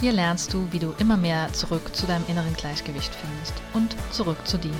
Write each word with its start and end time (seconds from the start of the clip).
Hier 0.00 0.12
lernst 0.12 0.54
du, 0.54 0.66
wie 0.70 0.78
du 0.78 0.94
immer 0.98 1.18
mehr 1.18 1.52
zurück 1.52 1.94
zu 1.94 2.06
deinem 2.06 2.24
inneren 2.26 2.54
Gleichgewicht 2.54 3.14
findest 3.14 3.52
und 3.74 3.94
zurück 4.10 4.38
zu 4.46 4.56
dir. 4.56 4.72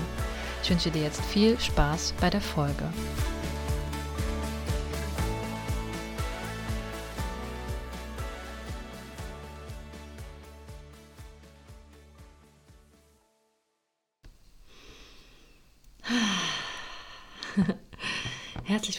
Ich 0.62 0.70
wünsche 0.70 0.90
dir 0.90 1.02
jetzt 1.02 1.22
viel 1.26 1.60
Spaß 1.60 2.14
bei 2.22 2.30
der 2.30 2.40
Folge. 2.40 2.84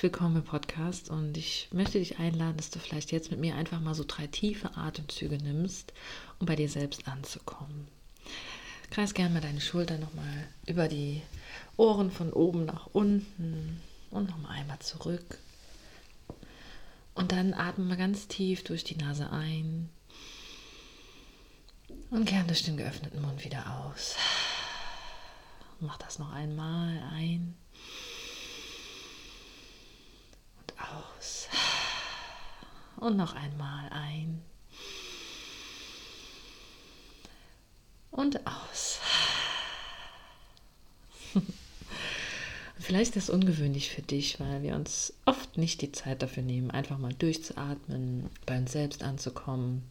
Willkommen 0.01 0.37
im 0.37 0.43
Podcast 0.43 1.11
und 1.11 1.37
ich 1.37 1.67
möchte 1.71 1.99
dich 1.99 2.17
einladen, 2.17 2.57
dass 2.57 2.71
du 2.71 2.79
vielleicht 2.79 3.11
jetzt 3.11 3.29
mit 3.29 3.39
mir 3.39 3.53
einfach 3.53 3.79
mal 3.79 3.93
so 3.93 4.03
drei 4.03 4.25
tiefe 4.25 4.75
Atemzüge 4.75 5.37
nimmst, 5.37 5.93
um 6.39 6.47
bei 6.47 6.55
dir 6.55 6.67
selbst 6.69 7.07
anzukommen. 7.07 7.87
Kreis 8.89 9.13
gerne 9.13 9.31
mal 9.31 9.41
deine 9.41 9.61
Schulter 9.61 9.99
nochmal 9.99 10.47
über 10.65 10.87
die 10.87 11.21
Ohren 11.77 12.09
von 12.09 12.33
oben 12.33 12.65
nach 12.65 12.87
unten 12.87 13.79
und 14.09 14.27
nochmal 14.27 14.57
einmal 14.57 14.79
zurück. 14.79 15.37
Und 17.13 17.31
dann 17.31 17.53
atme 17.53 17.85
mal 17.85 17.95
ganz 17.95 18.27
tief 18.27 18.63
durch 18.63 18.83
die 18.83 18.97
Nase 18.97 19.29
ein 19.29 19.87
und 22.09 22.25
gern 22.25 22.47
durch 22.47 22.63
den 22.63 22.75
geöffneten 22.75 23.21
Mund 23.21 23.45
wieder 23.45 23.85
aus. 23.85 24.15
Mach 25.79 25.99
das 25.99 26.17
noch 26.17 26.33
einmal 26.33 27.03
ein 27.13 27.55
aus. 30.81 31.47
Und 32.97 33.17
noch 33.17 33.33
einmal 33.33 33.89
ein. 33.89 34.41
Und 38.11 38.45
aus. 38.45 38.99
Vielleicht 42.77 43.15
ist 43.15 43.29
das 43.29 43.33
ungewöhnlich 43.33 43.89
für 43.91 44.01
dich, 44.01 44.39
weil 44.39 44.63
wir 44.63 44.75
uns 44.75 45.13
oft 45.25 45.57
nicht 45.57 45.81
die 45.81 45.91
Zeit 45.91 46.21
dafür 46.21 46.43
nehmen, 46.43 46.71
einfach 46.71 46.97
mal 46.97 47.13
durchzuatmen, 47.13 48.29
bei 48.45 48.57
uns 48.57 48.71
selbst 48.71 49.03
anzukommen 49.03 49.83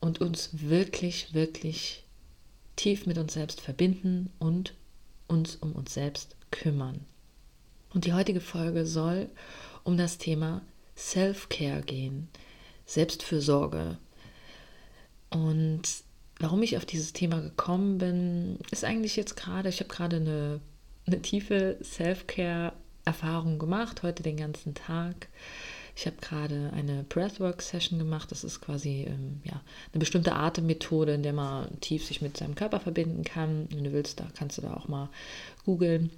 und 0.00 0.20
uns 0.20 0.50
wirklich, 0.52 1.34
wirklich 1.34 2.04
tief 2.76 3.06
mit 3.06 3.18
uns 3.18 3.34
selbst 3.34 3.60
verbinden 3.60 4.30
und 4.38 4.74
uns 5.26 5.56
um 5.56 5.72
uns 5.72 5.94
selbst 5.94 6.36
kümmern. 6.50 7.00
Und 7.92 8.04
die 8.04 8.12
heutige 8.12 8.40
Folge 8.40 8.86
soll 8.86 9.28
um 9.86 9.96
das 9.96 10.18
Thema 10.18 10.62
Self-Care 10.96 11.82
gehen, 11.82 12.28
Selbstfürsorge. 12.86 13.98
Und 15.30 15.82
warum 16.40 16.62
ich 16.62 16.76
auf 16.76 16.84
dieses 16.84 17.12
Thema 17.12 17.40
gekommen 17.40 17.98
bin, 17.98 18.58
ist 18.72 18.84
eigentlich 18.84 19.14
jetzt 19.14 19.36
gerade, 19.36 19.68
ich 19.68 19.78
habe 19.78 19.88
gerade 19.88 20.16
eine, 20.16 20.60
eine 21.06 21.22
tiefe 21.22 21.78
Self-Care-Erfahrung 21.82 23.60
gemacht, 23.60 24.02
heute 24.02 24.24
den 24.24 24.36
ganzen 24.36 24.74
Tag. 24.74 25.28
Ich 25.94 26.06
habe 26.06 26.16
gerade 26.20 26.72
eine 26.74 27.04
Breathwork-Session 27.04 27.98
gemacht. 27.98 28.30
Das 28.30 28.44
ist 28.44 28.60
quasi 28.60 29.06
ähm, 29.08 29.40
ja, 29.44 29.62
eine 29.92 30.00
bestimmte 30.00 30.34
Atemmethode, 30.34 31.14
in 31.14 31.22
der 31.22 31.32
man 31.32 31.80
tief 31.80 32.04
sich 32.04 32.20
mit 32.20 32.36
seinem 32.36 32.54
Körper 32.56 32.80
verbinden 32.80 33.22
kann. 33.22 33.68
Wenn 33.70 33.84
du 33.84 33.92
willst, 33.92 34.18
da 34.20 34.26
kannst 34.36 34.58
du 34.58 34.62
da 34.62 34.74
auch 34.74 34.88
mal 34.88 35.08
googeln. 35.64 36.10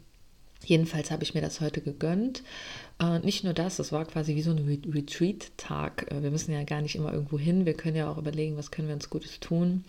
Jedenfalls 0.65 1.11
habe 1.11 1.23
ich 1.23 1.35
mir 1.35 1.41
das 1.41 1.61
heute 1.61 1.81
gegönnt. 1.81 2.43
Äh, 3.01 3.21
nicht 3.21 3.45
nur 3.45 3.55
das, 3.55 3.79
es 3.79 3.93
war 3.93 4.05
quasi 4.05 4.35
wie 4.35 4.43
so 4.43 4.51
ein 4.51 4.83
Retreat-Tag. 4.93 6.11
Äh, 6.11 6.23
wir 6.23 6.31
müssen 6.31 6.53
ja 6.53 6.63
gar 6.65 6.83
nicht 6.83 6.97
immer 6.97 7.13
irgendwo 7.13 7.39
hin. 7.39 7.67
Wir 7.67 7.75
können 7.75 7.97
ja 7.97 8.11
auch 8.11 8.19
überlegen, 8.19 8.57
was 8.57 8.71
können 8.71 8.89
wir 8.89 8.95
uns 8.95 9.11
Gutes 9.11 9.41
tun. 9.41 9.85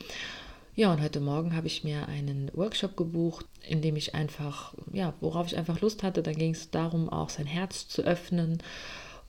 Ja, 0.76 0.94
und 0.94 1.02
heute 1.02 1.20
Morgen 1.20 1.56
habe 1.56 1.68
ich 1.68 1.84
mir 1.84 2.08
einen 2.08 2.52
Workshop 2.54 2.96
gebucht, 2.96 3.46
in 3.68 3.82
dem 3.82 3.98
ich 3.98 4.16
einfach, 4.16 4.74
ja, 4.94 5.14
worauf 5.20 5.48
ich 5.48 5.58
einfach 5.58 5.82
Lust 5.82 6.04
hatte. 6.04 6.24
Da 6.24 6.32
ging 6.32 6.52
es 6.52 6.70
darum, 6.70 7.10
auch 7.10 7.30
sein 7.30 7.48
Herz 7.48 7.90
zu 7.90 8.04
öffnen. 8.04 8.60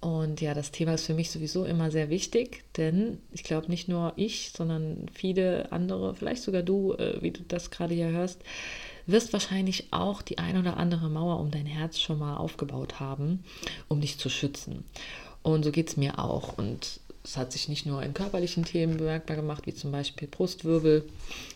Und 0.01 0.41
ja, 0.41 0.55
das 0.55 0.71
Thema 0.71 0.95
ist 0.95 1.07
für 1.07 1.15
mich 1.15 1.31
sowieso 1.31 1.65
immer 1.65 1.91
sehr 1.91 2.09
wichtig, 2.09 2.63
denn 2.77 3.19
ich 3.33 3.45
glaube 3.45 3.69
nicht 3.69 3.89
nur 3.89 4.15
ich, 4.17 4.51
sondern 4.51 5.07
viele 5.13 5.73
andere, 5.73 6.15
vielleicht 6.15 6.43
sogar 6.43 6.63
du, 6.63 6.95
äh, 6.95 7.21
wie 7.21 7.33
du 7.33 7.43
das 7.43 7.71
gerade 7.71 7.95
hier 7.95 8.09
hörst, 8.09 8.43
wirst 9.11 9.33
wahrscheinlich 9.33 9.93
auch 9.93 10.23
die 10.23 10.39
ein 10.39 10.59
oder 10.59 10.77
andere 10.77 11.09
Mauer 11.09 11.41
um 11.41 11.51
dein 11.51 11.67
Herz 11.67 11.99
schon 11.99 12.19
mal 12.19 12.37
aufgebaut 12.37 13.01
haben, 13.01 13.45
um 13.89 14.01
dich 14.01 14.19
zu 14.19 14.29
schützen. 14.29 14.85
Und 15.43 15.65
so 15.65 15.73
geht 15.73 15.89
es 15.89 15.97
mir 15.97 16.19
auch. 16.19 16.57
Und 16.59 17.01
es 17.25 17.37
hat 17.37 17.53
sich 17.53 17.69
nicht 17.69 17.87
nur 17.87 18.03
in 18.03 18.15
körperlichen 18.15 18.65
Themen 18.65 18.97
bemerkbar 18.97 19.37
gemacht, 19.37 19.67
wie 19.67 19.75
zum 19.75 19.93
Beispiel 19.93 20.29
Brustwirbel, 20.29 21.09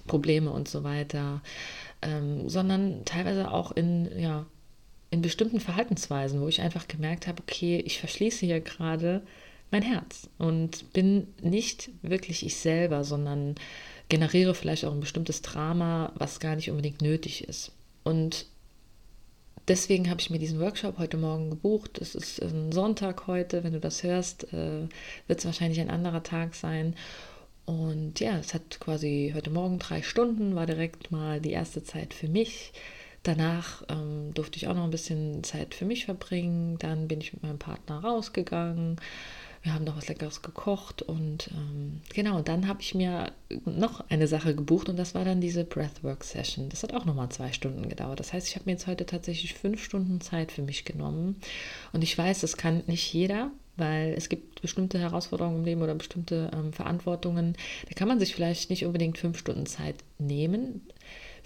Probleme 0.07 0.51
und 0.51 0.69
so 0.69 0.85
weiter, 0.85 1.41
ähm, 2.03 2.49
sondern 2.49 3.05
teilweise 3.05 3.51
auch 3.51 3.73
in, 3.73 4.11
ja, 4.19 4.47
in 5.11 5.23
bestimmten 5.23 5.61
Verhaltensweisen, 5.61 6.41
wo 6.41 6.49
ich 6.49 6.61
einfach 6.61 6.89
gemerkt 6.89 7.27
habe, 7.27 7.43
okay, 7.43 7.83
ich 7.85 8.01
verschließe 8.01 8.47
hier 8.47 8.61
gerade 8.61 9.23
mein 9.71 9.83
Herz 9.83 10.29
und 10.39 10.93
bin 10.93 11.29
nicht 11.41 11.91
wirklich 12.03 12.45
ich 12.45 12.57
selber, 12.57 13.05
sondern 13.05 13.55
generiere 14.09 14.55
vielleicht 14.55 14.85
auch 14.85 14.93
ein 14.93 15.01
bestimmtes 15.01 15.43
Drama, 15.43 16.13
was 16.17 16.41
gar 16.41 16.57
nicht 16.57 16.71
unbedingt 16.71 17.03
nötig 17.03 17.49
ist. 17.49 17.73
Und 18.03 18.47
deswegen 19.69 20.11
habe 20.11 20.21
ich 20.21 20.31
mir 20.31 20.39
diesen 20.39 20.61
Workshop 20.61 20.99
heute 20.99 21.17
Morgen 21.17 21.51
gebucht. 21.51 21.99
Es 22.01 22.15
ist 22.15 22.41
ein 22.43 22.73
Sonntag 22.73 23.27
heute, 23.27 23.65
wenn 23.65 23.73
du 23.73 23.81
das 23.81 24.03
hörst, 24.03 24.53
äh, 24.53 24.89
wird 25.27 25.39
es 25.39 25.45
wahrscheinlich 25.45 25.81
ein 25.81 25.91
anderer 25.91 26.23
Tag 26.23 26.55
sein. 26.55 26.95
Und 27.67 28.21
ja, 28.21 28.39
es 28.39 28.53
hat 28.53 28.79
quasi 28.79 29.33
heute 29.35 29.51
Morgen 29.51 29.79
drei 29.79 30.03
Stunden, 30.03 30.55
war 30.55 30.67
direkt 30.67 31.11
mal 31.11 31.41
die 31.41 31.53
erste 31.53 31.83
Zeit 31.83 32.13
für 32.13 32.29
mich. 32.29 32.73
Danach 33.23 33.83
ähm, 33.89 34.35
durfte 34.35 34.59
ich 34.59 34.69
auch 34.69 34.75
noch 34.75 34.85
ein 34.85 34.91
bisschen 34.91 35.43
Zeit 35.45 35.75
für 35.75 35.87
mich 35.87 36.05
verbringen. 36.05 36.77
Dann 36.79 37.09
bin 37.09 37.23
ich 37.23 37.33
mit 37.33 37.43
meinem 37.43 37.59
Partner 37.59 38.01
rausgegangen, 38.01 39.01
wir 39.65 39.73
haben 39.73 39.85
noch 39.85 39.97
was 39.97 40.09
Leckeres 40.09 40.43
gekocht 40.43 41.01
und 41.01 41.49
ähm, 41.53 42.03
genau, 42.13 42.43
dann 42.43 42.69
habe 42.69 42.83
ich 42.83 42.95
mir 42.95 43.33
noch 43.65 44.05
eine 44.11 44.27
Sache 44.29 44.55
gebucht 44.55 44.91
und 44.91 44.99
das 44.99 45.15
war 45.15 45.25
dann 45.25 45.41
diese 45.41 45.65
Breathwork-Session. 45.65 46.69
Das 46.69 46.83
hat 46.83 46.93
auch 46.93 47.07
nochmal 47.07 47.31
zwei 47.31 47.51
Stunden 47.51 47.89
gedauert. 47.89 48.21
Das 48.21 48.35
heißt, 48.35 48.47
ich 48.47 48.57
habe 48.57 48.67
mir 48.67 48.73
jetzt 48.73 48.87
heute 48.87 49.07
tatsächlich 49.07 49.55
fünf 49.55 49.83
Stunden 49.83 50.21
Zeit 50.21 50.53
für 50.53 50.61
mich 50.61 50.85
genommen 50.85 51.41
und 51.95 52.05
ich 52.05 52.17
weiß, 52.17 52.43
das 52.43 52.59
kann 52.59 52.83
nicht 52.87 53.11
jeder, 53.15 53.51
weil 53.79 54.13
es 54.15 54.29
gibt 54.29 54.61
bestimmte 54.61 54.99
Herausforderungen 54.99 55.61
im 55.61 55.65
Leben 55.65 55.83
oder 55.83 55.95
bestimmte 55.95 56.51
ähm, 56.55 56.75
Verantwortungen. 56.75 57.57
Da 57.89 57.95
kann 57.95 58.09
man 58.09 58.21
sich 58.21 58.35
vielleicht 58.35 58.69
nicht 58.69 58.85
unbedingt 58.85 59.17
fünf 59.17 59.39
Stunden 59.39 59.65
Zeit 59.65 59.97
nehmen. 60.19 60.83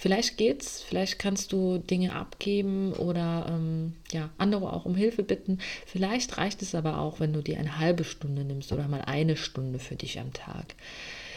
Vielleicht 0.00 0.37
geht's, 0.37 0.81
vielleicht 0.81 1.19
kannst 1.19 1.53
du 1.53 1.79
Dinge 1.79 2.15
abgeben 2.15 2.93
oder 2.93 3.47
ähm, 3.50 3.95
ja, 4.12 4.31
andere 4.39 4.73
auch 4.73 4.85
um 4.85 4.95
Hilfe 4.95 5.25
bitten. 5.25 5.59
Vielleicht 5.87 6.39
reicht 6.39 6.62
es 6.62 6.77
aber 6.77 7.00
auch, 7.00 7.19
wenn 7.19 7.33
du 7.33 7.43
dir 7.43 7.59
eine 7.59 7.81
halbe 7.81 8.05
Stunde 8.05 8.45
nimmst 8.45 8.71
oder 8.73 8.87
mal 8.87 9.03
eine 9.03 9.37
Stunde 9.37 9.81
für 9.81 9.97
dich 9.97 10.21
am 10.21 10.33
Tag. 10.33 10.77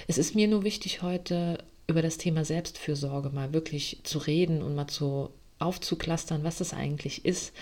Es 0.08 0.20
ist 0.20 0.36
mir 0.36 0.48
nur 0.48 0.64
wichtig, 0.64 1.02
heute 1.02 1.58
über 1.88 2.04
das 2.04 2.20
Thema 2.20 2.46
Selbstfürsorge 2.46 3.32
mal 3.32 3.52
wirklich 3.52 3.98
zu 4.04 4.20
reden 4.20 4.62
und 4.62 4.76
mal 4.76 4.88
zu 4.88 5.32
aufzuklustern, 5.58 6.44
was 6.44 6.60
das 6.60 6.74
eigentlich 6.74 7.26
ist. 7.26 7.54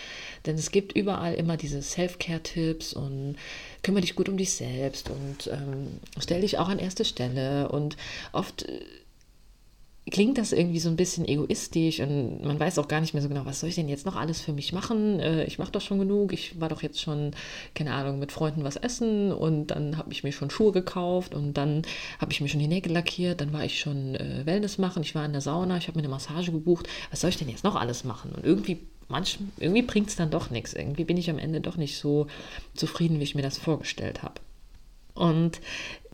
Denn 0.46 0.56
es 0.56 0.72
gibt 0.72 0.98
überall 0.98 1.34
immer 1.34 1.56
diese 1.56 1.82
Self-Care-Tipps 1.82 2.92
und 2.92 3.38
kümmere 3.84 4.02
dich 4.02 4.16
gut 4.16 4.28
um 4.28 4.36
dich 4.36 4.52
selbst 4.52 5.10
und 5.10 5.48
ähm, 5.48 6.00
stell 6.20 6.42
dich 6.42 6.58
auch 6.58 6.68
an 6.68 6.80
erste 6.80 7.06
Stelle. 7.06 7.70
Und 7.70 7.96
oft 8.34 8.66
klingt 10.12 10.38
das 10.38 10.52
irgendwie 10.52 10.80
so 10.80 10.90
ein 10.90 10.96
bisschen 10.96 11.28
egoistisch 11.28 12.00
und 12.00 12.44
man 12.44 12.60
weiß 12.60 12.80
auch 12.80 12.88
gar 12.88 13.02
nicht 13.02 13.14
mehr 13.14 13.22
so 13.22 13.30
genau, 13.30 13.46
was 13.46 13.60
soll 13.60 13.70
ich 13.70 13.76
denn 13.76 13.90
jetzt 13.90 14.06
noch 14.06 14.16
alles 14.16 14.42
für 14.42 14.54
mich 14.54 14.74
machen? 14.74 15.20
Äh, 15.20 15.46
ich 15.46 15.60
mache 15.60 15.72
doch 15.72 15.82
schon 15.82 16.00
genug. 16.00 16.34
Ich 16.34 16.60
war 16.60 16.70
doch 16.70 16.82
jetzt 16.82 17.02
schon, 17.02 17.32
keine 17.76 17.94
Ahnung, 17.94 18.20
mit 18.20 18.32
Freunden 18.32 18.64
was 18.64 18.76
essen 18.76 19.32
und 19.32 19.68
dann 19.68 19.98
habe 19.98 20.12
ich 20.12 20.24
mir 20.24 20.32
schon 20.32 20.50
Schuhe 20.50 20.72
gekauft 20.72 21.34
und 21.36 21.54
dann 21.54 21.84
habe 22.20 22.32
ich 22.32 22.42
mir 22.42 22.48
schon 22.48 22.60
die 22.60 22.68
Nägel 22.68 22.92
lackiert, 22.92 23.42
dann 23.42 23.54
war 23.54 23.64
ich 23.66 23.80
schon 23.80 24.16
äh, 24.16 24.46
Wellness 24.46 24.78
machen, 24.78 25.04
ich 25.04 25.16
war 25.16 25.26
in 25.26 25.32
der 25.32 25.42
Sauna, 25.42 25.78
ich 25.78 25.88
habe 25.88 25.98
mir 25.98 26.04
eine 26.04 26.14
Massage 26.14 26.52
gebucht. 26.52 26.88
Was 27.12 27.22
soll 27.22 27.30
ich 27.30 27.38
denn 27.38 27.50
jetzt 27.50 27.64
noch 27.64 27.76
alles 27.76 28.04
machen? 28.04 28.32
Und 28.32 28.46
irgendwie 28.46 28.80
irgendwie 29.58 29.82
bringt 29.82 30.10
es 30.10 30.16
dann 30.16 30.30
doch 30.30 30.52
nichts. 30.52 30.74
Irgendwie 30.74 31.04
bin 31.04 31.18
ich 31.18 31.32
am 31.32 31.40
Ende 31.40 31.62
doch 31.62 31.78
nicht 31.78 31.98
so 31.98 32.28
zufrieden, 32.76 33.20
wie 33.20 33.24
ich 33.24 33.34
mir 33.34 33.42
das 33.42 33.58
vorgestellt 33.58 34.22
habe. 34.22 34.36
Und 35.16 35.60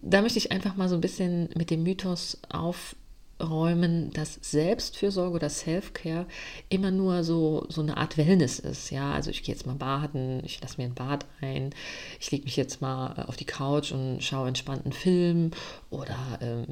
da 0.01 0.21
möchte 0.21 0.39
ich 0.39 0.53
einfach 0.53 0.77
mal 0.77 0.87
so 0.87 0.95
ein 0.95 1.01
bisschen 1.01 1.49
mit 1.55 1.71
dem 1.71 1.83
Mythos 1.83 2.37
auf 2.47 2.95
wegräumen, 3.39 4.11
dass 4.11 4.39
Selbstfürsorge 4.41 5.35
oder 5.35 5.49
Self-Care 5.49 6.25
immer 6.69 6.91
nur 6.91 7.23
so, 7.23 7.65
so 7.69 7.81
eine 7.81 7.97
Art 7.97 8.17
Wellness 8.17 8.59
ist. 8.59 8.91
Ja, 8.91 9.13
also 9.13 9.29
ich 9.31 9.43
gehe 9.43 9.53
jetzt 9.53 9.65
mal 9.65 9.75
baden, 9.75 10.41
ich 10.45 10.61
lasse 10.61 10.79
mir 10.79 10.85
ein 10.85 10.95
Bad 10.95 11.25
ein, 11.41 11.71
ich 12.19 12.31
lege 12.31 12.45
mich 12.45 12.55
jetzt 12.55 12.81
mal 12.81 13.15
äh, 13.17 13.21
auf 13.21 13.35
die 13.35 13.45
Couch 13.45 13.91
und 13.91 14.21
schaue 14.21 14.47
entspannten 14.47 14.91
Film 14.91 15.51
oder 15.89 16.17
ähm, 16.41 16.65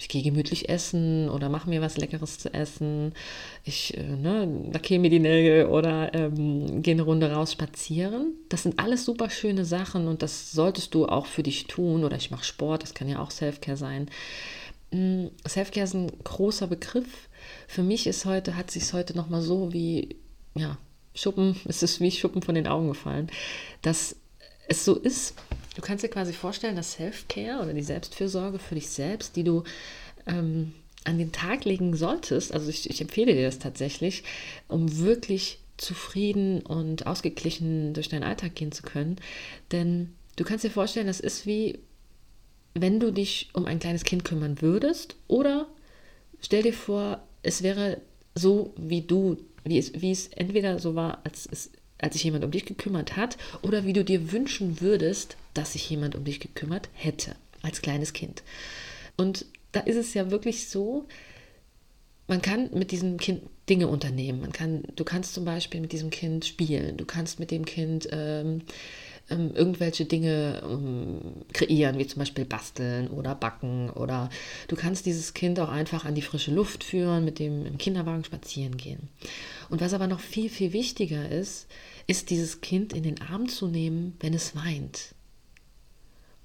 ich 0.00 0.08
gehe 0.08 0.22
gemütlich 0.22 0.68
essen 0.68 1.28
oder 1.28 1.48
mache 1.48 1.68
mir 1.68 1.80
was 1.80 1.96
Leckeres 1.96 2.38
zu 2.38 2.54
essen. 2.54 3.14
Ich 3.64 3.96
äh, 3.96 4.02
ne, 4.04 4.68
lackiere 4.72 5.00
mir 5.00 5.10
die 5.10 5.18
Nägel 5.18 5.66
oder 5.66 6.14
ähm, 6.14 6.82
gehe 6.82 6.94
eine 6.94 7.02
Runde 7.02 7.32
raus 7.32 7.52
spazieren. 7.52 8.34
Das 8.48 8.62
sind 8.62 8.78
alles 8.78 9.04
super 9.04 9.28
schöne 9.28 9.64
Sachen 9.64 10.06
und 10.06 10.22
das 10.22 10.52
solltest 10.52 10.94
du 10.94 11.06
auch 11.06 11.26
für 11.26 11.42
dich 11.42 11.66
tun. 11.66 12.04
Oder 12.04 12.16
ich 12.16 12.30
mache 12.30 12.44
Sport, 12.44 12.84
das 12.84 12.94
kann 12.94 13.08
ja 13.08 13.18
auch 13.20 13.32
Selfcare 13.32 13.76
sein. 13.76 14.08
Mm, 14.90 15.26
Selfcare 15.46 15.84
ist 15.84 15.94
ein 15.94 16.10
großer 16.24 16.66
Begriff. 16.66 17.28
Für 17.66 17.82
mich 17.82 18.06
ist 18.06 18.24
heute, 18.24 18.56
hat 18.56 18.70
sich 18.70 18.92
heute 18.92 19.16
nochmal 19.16 19.42
so 19.42 19.72
wie, 19.72 20.16
ja, 20.54 20.78
Schuppen, 21.14 21.56
es 21.66 21.82
ist 21.82 22.00
wie 22.00 22.10
Schuppen 22.10 22.42
von 22.42 22.54
den 22.54 22.66
Augen 22.66 22.88
gefallen, 22.88 23.30
dass 23.82 24.16
es 24.68 24.84
so 24.84 24.94
ist, 24.96 25.34
Du 25.78 25.82
kannst 25.82 26.02
dir 26.02 26.08
quasi 26.08 26.32
vorstellen, 26.32 26.74
dass 26.74 26.94
Self-Care 26.94 27.62
oder 27.62 27.72
die 27.72 27.84
Selbstfürsorge 27.84 28.58
für 28.58 28.74
dich 28.74 28.88
selbst, 28.88 29.36
die 29.36 29.44
du 29.44 29.62
ähm, 30.26 30.72
an 31.04 31.18
den 31.18 31.30
Tag 31.30 31.64
legen 31.64 31.94
solltest, 31.94 32.52
also 32.52 32.68
ich, 32.68 32.90
ich 32.90 33.00
empfehle 33.00 33.32
dir 33.32 33.44
das 33.44 33.60
tatsächlich, 33.60 34.24
um 34.66 34.98
wirklich 34.98 35.60
zufrieden 35.76 36.62
und 36.62 37.06
ausgeglichen 37.06 37.94
durch 37.94 38.08
deinen 38.08 38.24
Alltag 38.24 38.56
gehen 38.56 38.72
zu 38.72 38.82
können. 38.82 39.18
Denn 39.70 40.16
du 40.34 40.42
kannst 40.42 40.64
dir 40.64 40.70
vorstellen, 40.72 41.06
das 41.06 41.20
ist 41.20 41.46
wie, 41.46 41.78
wenn 42.74 43.00
du 43.00 43.12
dich 43.12 43.50
um 43.52 43.66
ein 43.66 43.78
kleines 43.78 44.04
Kind 44.04 44.24
kümmern 44.24 44.60
würdest 44.60 45.16
oder 45.26 45.66
stell 46.40 46.62
dir 46.62 46.72
vor, 46.72 47.22
es 47.42 47.62
wäre 47.62 48.00
so, 48.34 48.72
wie 48.76 49.02
du, 49.02 49.36
wie 49.64 49.78
es, 49.78 49.92
wie 50.00 50.10
es 50.10 50.28
entweder 50.28 50.78
so 50.78 50.94
war, 50.94 51.20
als 51.24 51.48
es 51.50 51.70
als 52.00 52.14
sich 52.14 52.24
jemand 52.24 52.44
um 52.44 52.50
dich 52.50 52.64
gekümmert 52.64 53.16
hat 53.16 53.36
oder 53.62 53.84
wie 53.84 53.92
du 53.92 54.04
dir 54.04 54.32
wünschen 54.32 54.80
würdest, 54.80 55.36
dass 55.54 55.72
sich 55.72 55.90
jemand 55.90 56.14
um 56.14 56.24
dich 56.24 56.40
gekümmert 56.40 56.88
hätte 56.92 57.34
als 57.62 57.82
kleines 57.82 58.12
Kind. 58.12 58.42
Und 59.16 59.46
da 59.72 59.80
ist 59.80 59.96
es 59.96 60.14
ja 60.14 60.30
wirklich 60.30 60.68
so, 60.68 61.06
man 62.28 62.40
kann 62.40 62.70
mit 62.72 62.92
diesem 62.92 63.16
Kind 63.16 63.42
Dinge 63.68 63.88
unternehmen. 63.88 64.40
Man 64.40 64.52
kann, 64.52 64.84
du 64.94 65.04
kannst 65.04 65.34
zum 65.34 65.44
Beispiel 65.44 65.80
mit 65.80 65.92
diesem 65.92 66.10
Kind 66.10 66.44
spielen, 66.44 66.96
du 66.96 67.04
kannst 67.04 67.40
mit 67.40 67.50
dem 67.50 67.64
Kind 67.64 68.08
ähm, 68.12 68.62
ähm, 69.30 69.52
irgendwelche 69.54 70.04
Dinge 70.04 70.62
ähm, 70.64 71.44
kreieren, 71.52 71.98
wie 71.98 72.06
zum 72.06 72.20
Beispiel 72.20 72.44
basteln 72.44 73.08
oder 73.08 73.34
backen 73.34 73.90
oder 73.90 74.30
du 74.68 74.76
kannst 74.76 75.06
dieses 75.06 75.34
Kind 75.34 75.60
auch 75.60 75.68
einfach 75.68 76.04
an 76.04 76.14
die 76.14 76.22
frische 76.22 76.52
Luft 76.52 76.84
führen, 76.84 77.24
mit 77.24 77.38
dem 77.38 77.66
im 77.66 77.78
Kinderwagen 77.78 78.24
spazieren 78.24 78.76
gehen. 78.76 79.08
Und 79.68 79.80
was 79.80 79.94
aber 79.94 80.06
noch 80.06 80.20
viel, 80.20 80.48
viel 80.48 80.72
wichtiger 80.72 81.28
ist, 81.28 81.66
ist 82.06 82.30
dieses 82.30 82.60
Kind 82.60 82.92
in 82.92 83.02
den 83.02 83.20
Arm 83.20 83.48
zu 83.48 83.68
nehmen, 83.68 84.16
wenn 84.20 84.34
es 84.34 84.56
weint. 84.56 85.14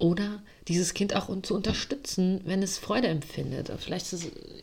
Oder 0.04 0.42
dieses 0.68 0.92
Kind 0.92 1.16
auch 1.16 1.30
zu 1.40 1.54
unterstützen, 1.54 2.42
wenn 2.44 2.62
es 2.62 2.76
Freude 2.76 3.08
empfindet. 3.08 3.72
Vielleicht 3.78 4.12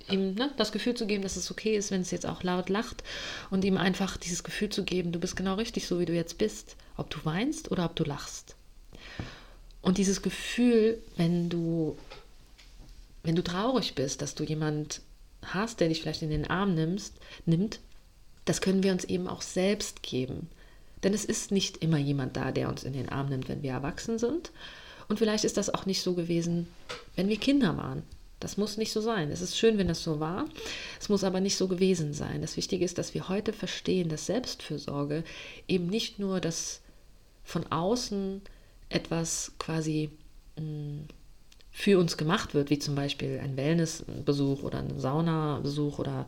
ihm 0.07 0.35
ne, 0.35 0.51
das 0.55 0.71
Gefühl 0.71 0.93
zu 0.93 1.07
geben, 1.07 1.23
dass 1.23 1.35
es 1.35 1.49
okay 1.49 1.75
ist, 1.75 1.89
wenn 1.89 2.01
es 2.01 2.11
jetzt 2.11 2.27
auch 2.27 2.43
laut 2.43 2.69
lacht 2.69 3.03
und 3.49 3.65
ihm 3.65 3.75
einfach 3.77 4.17
dieses 4.17 4.43
Gefühl 4.43 4.69
zu 4.69 4.83
geben, 4.83 5.11
du 5.11 5.19
bist 5.19 5.35
genau 5.35 5.55
richtig 5.55 5.87
so, 5.87 5.99
wie 5.99 6.05
du 6.05 6.13
jetzt 6.13 6.37
bist, 6.37 6.75
ob 6.95 7.09
du 7.09 7.17
weinst 7.23 7.71
oder 7.71 7.85
ob 7.85 7.95
du 7.95 8.03
lachst. 8.03 8.55
Und 9.81 9.97
dieses 9.97 10.21
Gefühl, 10.21 10.99
wenn 11.17 11.49
du, 11.49 11.97
wenn 13.23 13.35
du 13.35 13.43
traurig 13.43 13.95
bist, 13.95 14.21
dass 14.21 14.35
du 14.35 14.43
jemand 14.43 15.01
hast, 15.41 15.79
der 15.79 15.87
dich 15.87 16.01
vielleicht 16.01 16.21
in 16.21 16.29
den 16.29 16.47
Arm 16.51 16.75
nimmst, 16.75 17.15
nimmt, 17.47 17.79
das 18.45 18.61
können 18.61 18.83
wir 18.83 18.91
uns 18.91 19.05
eben 19.05 19.27
auch 19.27 19.41
selbst 19.41 20.03
geben. 20.03 20.49
Denn 21.01 21.15
es 21.15 21.25
ist 21.25 21.49
nicht 21.49 21.77
immer 21.77 21.97
jemand 21.97 22.37
da, 22.37 22.51
der 22.51 22.69
uns 22.69 22.83
in 22.83 22.93
den 22.93 23.09
Arm 23.09 23.29
nimmt, 23.29 23.49
wenn 23.49 23.63
wir 23.63 23.71
erwachsen 23.71 24.19
sind. 24.19 24.51
Und 25.07 25.19
vielleicht 25.19 25.43
ist 25.43 25.57
das 25.57 25.73
auch 25.73 25.85
nicht 25.85 26.01
so 26.01 26.13
gewesen, 26.13 26.67
wenn 27.15 27.29
wir 27.29 27.37
Kinder 27.37 27.77
waren. 27.77 28.03
Das 28.39 28.57
muss 28.57 28.77
nicht 28.77 28.91
so 28.91 29.01
sein. 29.01 29.29
Es 29.29 29.41
ist 29.41 29.57
schön, 29.57 29.77
wenn 29.77 29.87
das 29.87 30.03
so 30.03 30.19
war. 30.19 30.45
Es 30.99 31.09
muss 31.09 31.23
aber 31.23 31.39
nicht 31.39 31.55
so 31.55 31.67
gewesen 31.67 32.13
sein. 32.13 32.41
Das 32.41 32.57
Wichtige 32.57 32.83
ist, 32.83 32.97
dass 32.97 33.13
wir 33.13 33.29
heute 33.29 33.53
verstehen, 33.53 34.09
dass 34.09 34.25
Selbstfürsorge 34.25 35.23
eben 35.67 35.87
nicht 35.87 36.17
nur 36.17 36.41
das 36.41 36.81
von 37.43 37.71
außen 37.71 38.41
etwas 38.89 39.53
quasi 39.59 40.09
mh, 40.57 40.63
mm, 40.65 40.90
für 41.81 41.97
uns 41.97 42.15
gemacht 42.15 42.53
wird, 42.53 42.69
wie 42.69 42.77
zum 42.77 42.93
Beispiel 42.93 43.39
ein 43.43 43.57
Wellnessbesuch 43.57 44.61
oder 44.61 44.77
ein 44.77 44.99
Saunabesuch 44.99 45.97
oder 45.97 46.27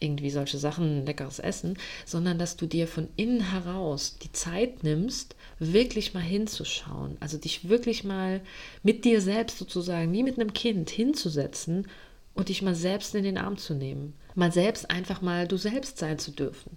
irgendwie 0.00 0.30
solche 0.30 0.56
Sachen, 0.56 1.04
leckeres 1.04 1.38
Essen, 1.38 1.76
sondern 2.06 2.38
dass 2.38 2.56
du 2.56 2.64
dir 2.64 2.88
von 2.88 3.08
innen 3.14 3.52
heraus 3.52 4.16
die 4.22 4.32
Zeit 4.32 4.84
nimmst, 4.84 5.36
wirklich 5.58 6.14
mal 6.14 6.22
hinzuschauen, 6.22 7.18
also 7.20 7.36
dich 7.36 7.68
wirklich 7.68 8.04
mal 8.04 8.40
mit 8.82 9.04
dir 9.04 9.20
selbst 9.20 9.58
sozusagen, 9.58 10.14
wie 10.14 10.22
mit 10.22 10.40
einem 10.40 10.54
Kind 10.54 10.88
hinzusetzen 10.88 11.88
und 12.32 12.48
dich 12.48 12.62
mal 12.62 12.74
selbst 12.74 13.14
in 13.14 13.24
den 13.24 13.36
Arm 13.36 13.58
zu 13.58 13.74
nehmen, 13.74 14.14
mal 14.34 14.50
selbst 14.50 14.90
einfach 14.90 15.20
mal 15.20 15.46
du 15.46 15.58
selbst 15.58 15.98
sein 15.98 16.18
zu 16.18 16.30
dürfen, 16.30 16.70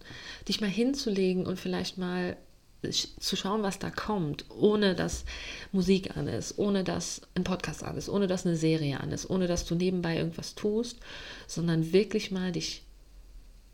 dich 0.46 0.60
mal 0.60 0.70
hinzulegen 0.70 1.46
und 1.46 1.58
vielleicht 1.58 1.98
mal 1.98 2.36
zu 2.82 3.36
schauen, 3.36 3.62
was 3.62 3.80
da 3.80 3.90
kommt, 3.90 4.46
ohne 4.50 4.96
dass 4.96 5.26
Musik 5.72 6.16
an 6.16 6.28
ist, 6.28 6.58
ohne 6.58 6.84
dass 6.84 7.22
ein 7.36 7.44
Podcast 7.44 7.84
an 7.84 7.98
ist, 7.98 8.10
ohne 8.10 8.28
dass 8.28 8.46
eine 8.46 8.56
Serie 8.56 9.00
an 9.00 9.12
ist, 9.12 9.30
ohne 9.30 9.48
dass 9.48 9.66
du 9.66 9.76
nebenbei 9.76 10.18
irgendwas 10.18 10.56
tust, 10.56 10.98
sondern 11.48 11.92
wirklich 11.92 12.32
mal 12.32 12.52
dich 12.52 12.84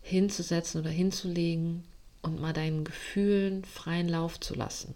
hinzusetzen 0.02 0.81
oder 0.81 0.90
hinzulegen 0.90 1.84
und 2.22 2.42
mal 2.42 2.54
deinen 2.54 2.84
Gefühlen 2.84 3.63
freien 3.63 4.10
Lauf 4.10 4.40
zu 4.40 4.56
lassen. 4.56 4.96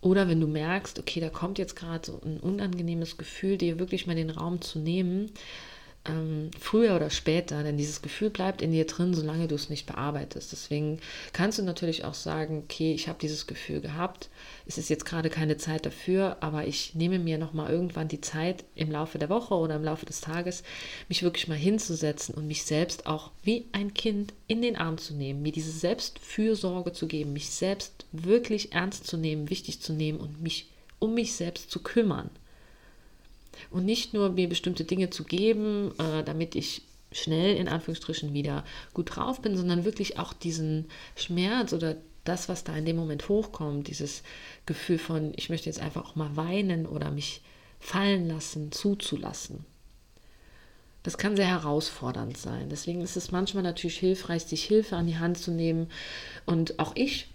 Oder 0.00 0.28
wenn 0.28 0.40
du 0.40 0.46
merkst, 0.46 0.98
okay, 0.98 1.20
da 1.20 1.30
kommt 1.30 1.58
jetzt 1.58 1.76
gerade 1.76 2.04
so 2.04 2.20
ein 2.24 2.38
unangenehmes 2.38 3.16
Gefühl, 3.16 3.56
dir 3.56 3.78
wirklich 3.78 4.06
mal 4.06 4.14
den 4.14 4.30
Raum 4.30 4.60
zu 4.60 4.78
nehmen 4.78 5.30
ähm, 6.06 6.50
früher 6.60 6.96
oder 6.96 7.08
später, 7.08 7.62
denn 7.62 7.76
dieses 7.76 8.02
Gefühl 8.02 8.30
bleibt 8.30 8.60
in 8.60 8.72
dir 8.72 8.86
drin, 8.86 9.14
solange 9.14 9.48
du 9.48 9.54
es 9.54 9.70
nicht 9.70 9.86
bearbeitest. 9.86 10.52
Deswegen 10.52 11.00
kannst 11.32 11.58
du 11.58 11.62
natürlich 11.62 12.04
auch 12.04 12.14
sagen, 12.14 12.62
okay, 12.64 12.92
ich 12.92 13.08
habe 13.08 13.18
dieses 13.20 13.46
Gefühl 13.46 13.80
gehabt, 13.80 14.28
es 14.66 14.76
ist 14.76 14.90
jetzt 14.90 15.06
gerade 15.06 15.30
keine 15.30 15.56
Zeit 15.56 15.86
dafür, 15.86 16.36
aber 16.40 16.66
ich 16.66 16.94
nehme 16.94 17.18
mir 17.18 17.38
nochmal 17.38 17.70
irgendwann 17.70 18.08
die 18.08 18.20
Zeit 18.20 18.64
im 18.74 18.90
Laufe 18.90 19.18
der 19.18 19.30
Woche 19.30 19.54
oder 19.54 19.76
im 19.76 19.84
Laufe 19.84 20.06
des 20.06 20.20
Tages, 20.20 20.62
mich 21.08 21.22
wirklich 21.22 21.48
mal 21.48 21.56
hinzusetzen 21.56 22.34
und 22.34 22.46
mich 22.46 22.64
selbst 22.64 23.06
auch 23.06 23.30
wie 23.42 23.66
ein 23.72 23.94
Kind 23.94 24.34
in 24.46 24.60
den 24.60 24.76
Arm 24.76 24.98
zu 24.98 25.14
nehmen, 25.14 25.42
mir 25.42 25.52
diese 25.52 25.72
Selbstfürsorge 25.72 26.92
zu 26.92 27.06
geben, 27.06 27.32
mich 27.32 27.50
selbst 27.50 28.06
wirklich 28.12 28.72
ernst 28.72 29.06
zu 29.06 29.16
nehmen, 29.16 29.48
wichtig 29.48 29.80
zu 29.80 29.92
nehmen 29.92 30.20
und 30.20 30.42
mich 30.42 30.68
um 30.98 31.14
mich 31.14 31.34
selbst 31.34 31.70
zu 31.70 31.82
kümmern. 31.82 32.30
Und 33.70 33.84
nicht 33.84 34.14
nur 34.14 34.30
mir 34.30 34.48
bestimmte 34.48 34.84
Dinge 34.84 35.10
zu 35.10 35.24
geben, 35.24 35.92
äh, 35.98 36.22
damit 36.24 36.54
ich 36.54 36.82
schnell 37.12 37.56
in 37.56 37.68
Anführungsstrichen 37.68 38.34
wieder 38.34 38.64
gut 38.92 39.16
drauf 39.16 39.40
bin, 39.40 39.56
sondern 39.56 39.84
wirklich 39.84 40.18
auch 40.18 40.32
diesen 40.32 40.86
Schmerz 41.16 41.72
oder 41.72 41.96
das, 42.24 42.48
was 42.48 42.64
da 42.64 42.74
in 42.76 42.86
dem 42.86 42.96
Moment 42.96 43.28
hochkommt, 43.28 43.88
dieses 43.88 44.22
Gefühl 44.66 44.98
von, 44.98 45.32
ich 45.36 45.50
möchte 45.50 45.66
jetzt 45.66 45.80
einfach 45.80 46.04
auch 46.04 46.16
mal 46.16 46.36
weinen 46.36 46.86
oder 46.86 47.10
mich 47.10 47.42
fallen 47.78 48.28
lassen, 48.28 48.72
zuzulassen. 48.72 49.64
Das 51.02 51.18
kann 51.18 51.36
sehr 51.36 51.48
herausfordernd 51.48 52.38
sein. 52.38 52.70
Deswegen 52.70 53.02
ist 53.02 53.16
es 53.16 53.30
manchmal 53.30 53.62
natürlich 53.62 53.98
hilfreich, 53.98 54.44
sich 54.44 54.64
Hilfe 54.64 54.96
an 54.96 55.06
die 55.06 55.18
Hand 55.18 55.36
zu 55.36 55.50
nehmen. 55.50 55.90
Und 56.46 56.78
auch 56.78 56.92
ich 56.94 57.28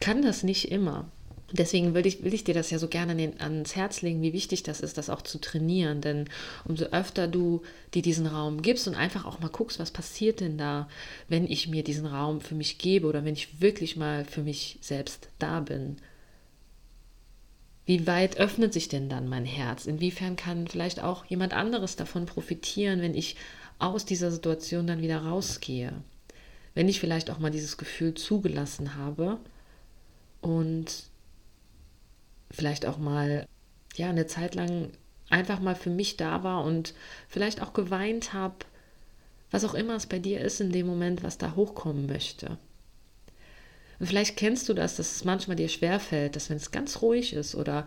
kann 0.00 0.22
das 0.22 0.42
nicht 0.42 0.72
immer. 0.72 1.10
Deswegen 1.52 1.94
will 1.94 2.06
ich, 2.06 2.22
will 2.22 2.34
ich 2.34 2.44
dir 2.44 2.54
das 2.54 2.70
ja 2.70 2.78
so 2.78 2.86
gerne 2.86 3.16
den, 3.16 3.40
ans 3.40 3.74
Herz 3.74 4.02
legen, 4.02 4.22
wie 4.22 4.32
wichtig 4.32 4.62
das 4.62 4.80
ist, 4.80 4.98
das 4.98 5.10
auch 5.10 5.22
zu 5.22 5.40
trainieren. 5.40 6.00
Denn 6.00 6.28
umso 6.64 6.86
öfter 6.86 7.26
du 7.26 7.62
dir 7.92 8.02
diesen 8.02 8.26
Raum 8.26 8.62
gibst 8.62 8.86
und 8.86 8.94
einfach 8.94 9.24
auch 9.24 9.40
mal 9.40 9.48
guckst, 9.48 9.78
was 9.80 9.90
passiert 9.90 10.40
denn 10.40 10.58
da, 10.58 10.88
wenn 11.28 11.46
ich 11.46 11.68
mir 11.68 11.82
diesen 11.82 12.06
Raum 12.06 12.40
für 12.40 12.54
mich 12.54 12.78
gebe 12.78 13.06
oder 13.06 13.24
wenn 13.24 13.34
ich 13.34 13.60
wirklich 13.60 13.96
mal 13.96 14.24
für 14.24 14.42
mich 14.42 14.78
selbst 14.80 15.28
da 15.38 15.60
bin. 15.60 15.96
Wie 17.84 18.06
weit 18.06 18.36
öffnet 18.36 18.72
sich 18.72 18.88
denn 18.88 19.08
dann 19.08 19.28
mein 19.28 19.44
Herz? 19.44 19.86
Inwiefern 19.86 20.36
kann 20.36 20.68
vielleicht 20.68 21.02
auch 21.02 21.24
jemand 21.24 21.52
anderes 21.52 21.96
davon 21.96 22.26
profitieren, 22.26 23.00
wenn 23.00 23.16
ich 23.16 23.34
aus 23.80 24.04
dieser 24.04 24.30
Situation 24.30 24.86
dann 24.86 25.02
wieder 25.02 25.24
rausgehe? 25.24 25.92
Wenn 26.74 26.88
ich 26.88 27.00
vielleicht 27.00 27.30
auch 27.30 27.40
mal 27.40 27.50
dieses 27.50 27.76
Gefühl 27.78 28.14
zugelassen 28.14 28.94
habe 28.94 29.38
und 30.40 31.09
vielleicht 32.50 32.86
auch 32.86 32.98
mal 32.98 33.46
ja 33.96 34.08
eine 34.08 34.26
Zeit 34.26 34.54
lang 34.54 34.90
einfach 35.28 35.60
mal 35.60 35.74
für 35.76 35.90
mich 35.90 36.16
da 36.16 36.42
war 36.42 36.64
und 36.64 36.94
vielleicht 37.28 37.62
auch 37.62 37.72
geweint 37.72 38.32
habe, 38.32 38.56
was 39.50 39.64
auch 39.64 39.74
immer 39.74 39.96
es 39.96 40.06
bei 40.06 40.18
dir 40.18 40.40
ist 40.40 40.60
in 40.60 40.72
dem 40.72 40.86
Moment, 40.86 41.22
was 41.22 41.38
da 41.38 41.54
hochkommen 41.56 42.06
möchte. 42.06 42.58
Und 43.98 44.06
vielleicht 44.06 44.36
kennst 44.36 44.68
du 44.68 44.74
das, 44.74 44.96
dass 44.96 45.16
es 45.16 45.24
manchmal 45.24 45.56
dir 45.56 45.68
schwerfällt, 45.68 46.34
dass 46.34 46.48
wenn 46.48 46.56
es 46.56 46.70
ganz 46.70 47.02
ruhig 47.02 47.34
ist 47.34 47.54
oder 47.54 47.86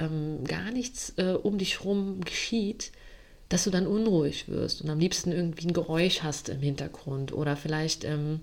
ähm, 0.00 0.44
gar 0.44 0.70
nichts 0.72 1.14
äh, 1.18 1.36
um 1.40 1.56
dich 1.56 1.80
herum 1.80 2.20
geschieht, 2.24 2.90
dass 3.48 3.64
du 3.64 3.70
dann 3.70 3.86
unruhig 3.86 4.48
wirst 4.48 4.82
und 4.82 4.90
am 4.90 4.98
liebsten 4.98 5.30
irgendwie 5.30 5.68
ein 5.68 5.72
Geräusch 5.72 6.22
hast 6.22 6.48
im 6.48 6.60
Hintergrund 6.60 7.32
oder 7.32 7.56
vielleicht 7.56 8.04
ähm, 8.04 8.40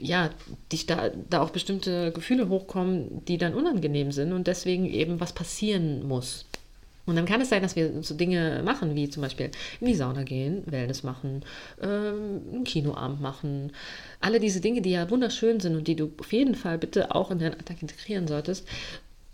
ja, 0.00 0.30
dich 0.70 0.86
da, 0.86 1.10
da 1.30 1.42
auch 1.42 1.50
bestimmte 1.50 2.12
Gefühle 2.12 2.48
hochkommen, 2.48 3.24
die 3.26 3.38
dann 3.38 3.54
unangenehm 3.54 4.12
sind 4.12 4.32
und 4.32 4.46
deswegen 4.46 4.86
eben 4.86 5.20
was 5.20 5.32
passieren 5.32 6.06
muss. 6.06 6.46
Und 7.04 7.16
dann 7.16 7.26
kann 7.26 7.40
es 7.40 7.48
sein, 7.48 7.62
dass 7.62 7.74
wir 7.74 8.02
so 8.02 8.14
Dinge 8.14 8.62
machen, 8.64 8.94
wie 8.94 9.08
zum 9.08 9.22
Beispiel 9.22 9.50
in 9.80 9.88
die 9.88 9.94
Sauna 9.94 10.22
gehen, 10.22 10.62
Wellness 10.66 11.02
machen, 11.02 11.44
ähm, 11.80 12.42
einen 12.52 12.64
Kinoabend 12.64 13.20
machen. 13.20 13.72
Alle 14.20 14.38
diese 14.38 14.60
Dinge, 14.60 14.82
die 14.82 14.92
ja 14.92 15.10
wunderschön 15.10 15.58
sind 15.58 15.74
und 15.74 15.88
die 15.88 15.96
du 15.96 16.12
auf 16.20 16.32
jeden 16.32 16.54
Fall 16.54 16.78
bitte 16.78 17.12
auch 17.14 17.32
in 17.32 17.40
deinen 17.40 17.54
Alltag 17.54 17.82
integrieren 17.82 18.28
solltest. 18.28 18.68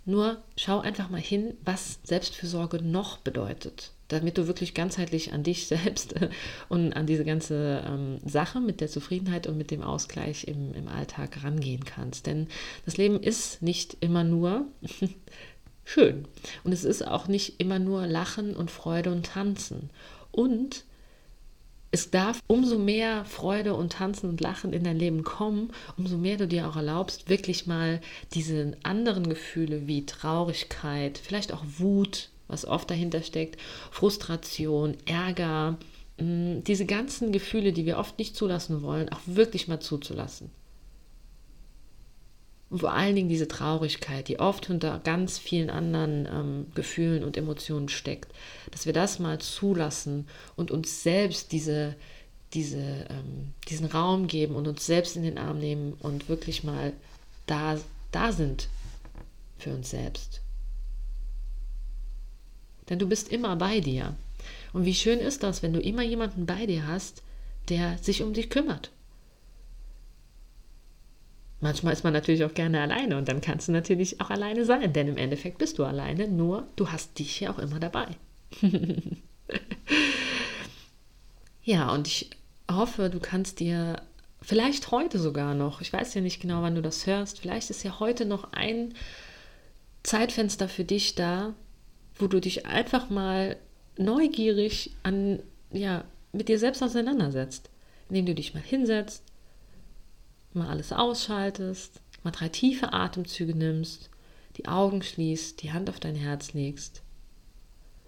Nur 0.05 0.37
schau 0.57 0.79
einfach 0.79 1.09
mal 1.11 1.21
hin, 1.21 1.53
was 1.63 1.99
Selbstfürsorge 2.03 2.81
noch 2.81 3.17
bedeutet, 3.19 3.91
damit 4.09 4.37
du 4.37 4.47
wirklich 4.47 4.73
ganzheitlich 4.73 5.31
an 5.33 5.43
dich 5.43 5.67
selbst 5.67 6.15
und 6.67 6.93
an 6.93 7.07
diese 7.07 7.23
ganze 7.23 7.83
ähm, 7.87 8.17
Sache 8.25 8.59
mit 8.59 8.81
der 8.81 8.89
Zufriedenheit 8.89 9.47
und 9.47 9.57
mit 9.57 9.71
dem 9.71 9.81
Ausgleich 9.81 10.47
im, 10.47 10.73
im 10.73 10.87
Alltag 10.89 11.43
rangehen 11.43 11.85
kannst. 11.85 12.27
Denn 12.27 12.47
das 12.85 12.97
Leben 12.97 13.21
ist 13.21 13.61
nicht 13.61 13.97
immer 14.01 14.23
nur 14.23 14.65
schön. 15.85 16.27
Und 16.63 16.73
es 16.73 16.83
ist 16.83 17.07
auch 17.07 17.27
nicht 17.27 17.59
immer 17.59 17.79
nur 17.79 18.05
Lachen 18.05 18.55
und 18.55 18.69
Freude 18.69 19.11
und 19.11 19.25
Tanzen. 19.25 19.89
Und 20.31 20.83
es 21.91 22.11
darf 22.11 22.39
umso 22.47 22.77
mehr 22.77 23.25
Freude 23.25 23.73
und 23.73 23.93
Tanzen 23.93 24.29
und 24.29 24.41
Lachen 24.41 24.73
in 24.73 24.83
dein 24.83 24.97
Leben 24.97 25.23
kommen, 25.23 25.71
umso 25.97 26.17
mehr 26.17 26.37
du 26.37 26.47
dir 26.47 26.67
auch 26.67 26.75
erlaubst, 26.75 27.29
wirklich 27.29 27.65
mal 27.65 27.99
diese 28.33 28.77
anderen 28.83 29.27
Gefühle 29.27 29.87
wie 29.87 30.05
Traurigkeit, 30.05 31.17
vielleicht 31.17 31.51
auch 31.51 31.63
Wut, 31.77 32.29
was 32.49 32.65
oft 32.65 32.89
dahinter 32.89 33.21
steckt, 33.21 33.57
Frustration, 33.91 34.97
Ärger, 35.05 35.77
mm, 36.17 36.63
diese 36.67 36.85
ganzen 36.85 37.31
Gefühle, 37.31 37.71
die 37.71 37.85
wir 37.85 37.97
oft 37.97 38.19
nicht 38.19 38.35
zulassen 38.35 38.81
wollen, 38.81 39.07
auch 39.09 39.21
wirklich 39.25 39.69
mal 39.69 39.79
zuzulassen. 39.79 40.51
Und 42.69 42.79
vor 42.81 42.93
allen 42.93 43.15
Dingen 43.15 43.29
diese 43.29 43.47
Traurigkeit, 43.47 44.27
die 44.27 44.39
oft 44.39 44.69
unter 44.69 44.99
ganz 44.99 45.39
vielen 45.39 45.69
anderen 45.69 46.27
ähm, 46.31 46.65
Gefühlen 46.75 47.23
und 47.23 47.35
Emotionen 47.35 47.89
steckt, 47.89 48.31
dass 48.71 48.85
wir 48.85 48.93
das 48.93 49.17
mal 49.17 49.39
zulassen 49.39 50.27
und 50.55 50.69
uns 50.69 51.01
selbst 51.01 51.51
diese, 51.51 51.95
diese, 52.53 53.07
ähm, 53.09 53.53
diesen 53.67 53.87
Raum 53.87 54.27
geben 54.27 54.55
und 54.55 54.67
uns 54.67 54.85
selbst 54.85 55.15
in 55.15 55.23
den 55.23 55.39
Arm 55.39 55.57
nehmen 55.57 55.93
und 55.93 56.29
wirklich 56.29 56.63
mal 56.63 56.93
da, 57.47 57.79
da 58.11 58.31
sind 58.31 58.69
für 59.57 59.73
uns 59.73 59.89
selbst. 59.89 60.41
Denn 62.89 62.99
du 62.99 63.07
bist 63.07 63.29
immer 63.29 63.55
bei 63.55 63.79
dir. 63.79 64.15
Und 64.73 64.85
wie 64.85 64.93
schön 64.93 65.19
ist 65.19 65.43
das, 65.43 65.63
wenn 65.63 65.73
du 65.73 65.79
immer 65.79 66.03
jemanden 66.03 66.45
bei 66.45 66.65
dir 66.65 66.87
hast, 66.87 67.23
der 67.69 67.97
sich 67.99 68.23
um 68.23 68.33
dich 68.33 68.49
kümmert. 68.49 68.91
Manchmal 71.61 71.93
ist 71.93 72.03
man 72.03 72.13
natürlich 72.13 72.45
auch 72.45 72.53
gerne 72.53 72.81
alleine 72.81 73.17
und 73.17 73.27
dann 73.27 73.41
kannst 73.41 73.67
du 73.67 73.73
natürlich 73.73 74.21
auch 74.21 74.29
alleine 74.29 74.63
sein, 74.63 74.93
denn 74.93 75.09
im 75.09 75.17
Endeffekt 75.17 75.57
bist 75.57 75.77
du 75.77 75.83
alleine, 75.83 76.27
nur 76.27 76.67
du 76.77 76.89
hast 76.89 77.19
dich 77.19 77.41
ja 77.41 77.51
auch 77.51 77.59
immer 77.59 77.79
dabei. 77.81 78.07
ja, 81.63 81.91
und 81.91 82.07
ich 82.07 82.29
hoffe, 82.71 83.09
du 83.09 83.19
kannst 83.19 83.59
dir 83.59 84.01
vielleicht 84.41 84.91
heute 84.91 85.19
sogar 85.19 85.53
noch, 85.53 85.81
ich 85.81 85.91
weiß 85.91 86.13
ja 86.13 86.21
nicht 86.21 86.41
genau, 86.41 86.61
wann 86.61 86.75
du 86.75 86.81
das 86.81 87.05
hörst, 87.05 87.39
vielleicht 87.39 87.69
ist 87.69 87.83
ja 87.83 87.99
heute 87.99 88.25
noch 88.25 88.53
ein 88.53 88.93
Zeitfenster 90.03 90.69
für 90.69 90.85
dich 90.85 91.15
da, 91.15 91.53
wo 92.19 92.27
du 92.27 92.39
dich 92.39 92.65
einfach 92.65 93.09
mal 93.09 93.57
neugierig 93.97 94.91
an, 95.03 95.39
ja, 95.71 96.03
mit 96.31 96.47
dir 96.47 96.59
selbst 96.59 96.83
auseinandersetzt, 96.83 97.69
indem 98.09 98.27
du 98.27 98.35
dich 98.35 98.53
mal 98.53 98.63
hinsetzt, 98.63 99.23
mal 100.53 100.69
alles 100.69 100.91
ausschaltest, 100.91 102.01
mal 102.23 102.31
drei 102.31 102.49
tiefe 102.49 102.93
Atemzüge 102.93 103.55
nimmst, 103.55 104.09
die 104.57 104.67
Augen 104.67 105.01
schließt, 105.01 105.61
die 105.63 105.71
Hand 105.71 105.89
auf 105.89 105.99
dein 105.99 106.15
Herz 106.15 106.53
legst 106.53 107.01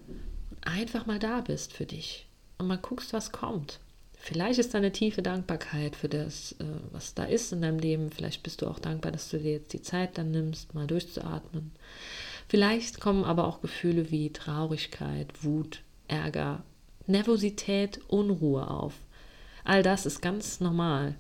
und 0.08 0.68
einfach 0.68 1.06
mal 1.06 1.20
da 1.20 1.42
bist 1.42 1.74
für 1.74 1.86
dich 1.86 2.28
und 2.58 2.68
mal 2.68 2.78
guckst, 2.78 3.14
was 3.14 3.32
kommt. 3.32 3.80
Vielleicht 4.24 4.60
ist 4.60 4.74
da 4.74 4.78
eine 4.78 4.92
tiefe 4.92 5.24
Dankbarkeit 5.24 5.96
für 5.96 6.08
das, 6.08 6.52
äh, 6.60 6.66
was 6.92 7.16
da 7.16 7.24
ist 7.24 7.52
in 7.54 7.64
deinem 7.64 7.80
Leben. 7.80 8.12
Vielleicht 8.12 8.44
bist 8.44 8.62
du 8.62 8.68
auch 8.68 8.78
dankbar, 8.78 9.12
dass 9.12 9.30
du 9.30 9.40
dir 9.40 9.54
jetzt 9.54 9.74
die 9.74 9.82
Zeit 9.82 10.18
dann 10.20 10.30
nimmst, 10.30 10.76
mal 10.76 10.86
durchzuatmen. 10.86 11.72
Vielleicht 12.52 13.00
kommen 13.00 13.24
aber 13.24 13.48
auch 13.48 13.62
Gefühle 13.62 14.12
wie 14.12 14.34
Traurigkeit, 14.34 15.42
Wut, 15.42 15.84
Ärger, 16.10 16.66
Nervosität, 17.08 18.02
Unruhe 18.10 18.70
auf. 18.70 18.94
All 19.64 19.84
das 19.84 20.06
ist 20.06 20.22
ganz 20.22 20.60
normal. 20.60 21.16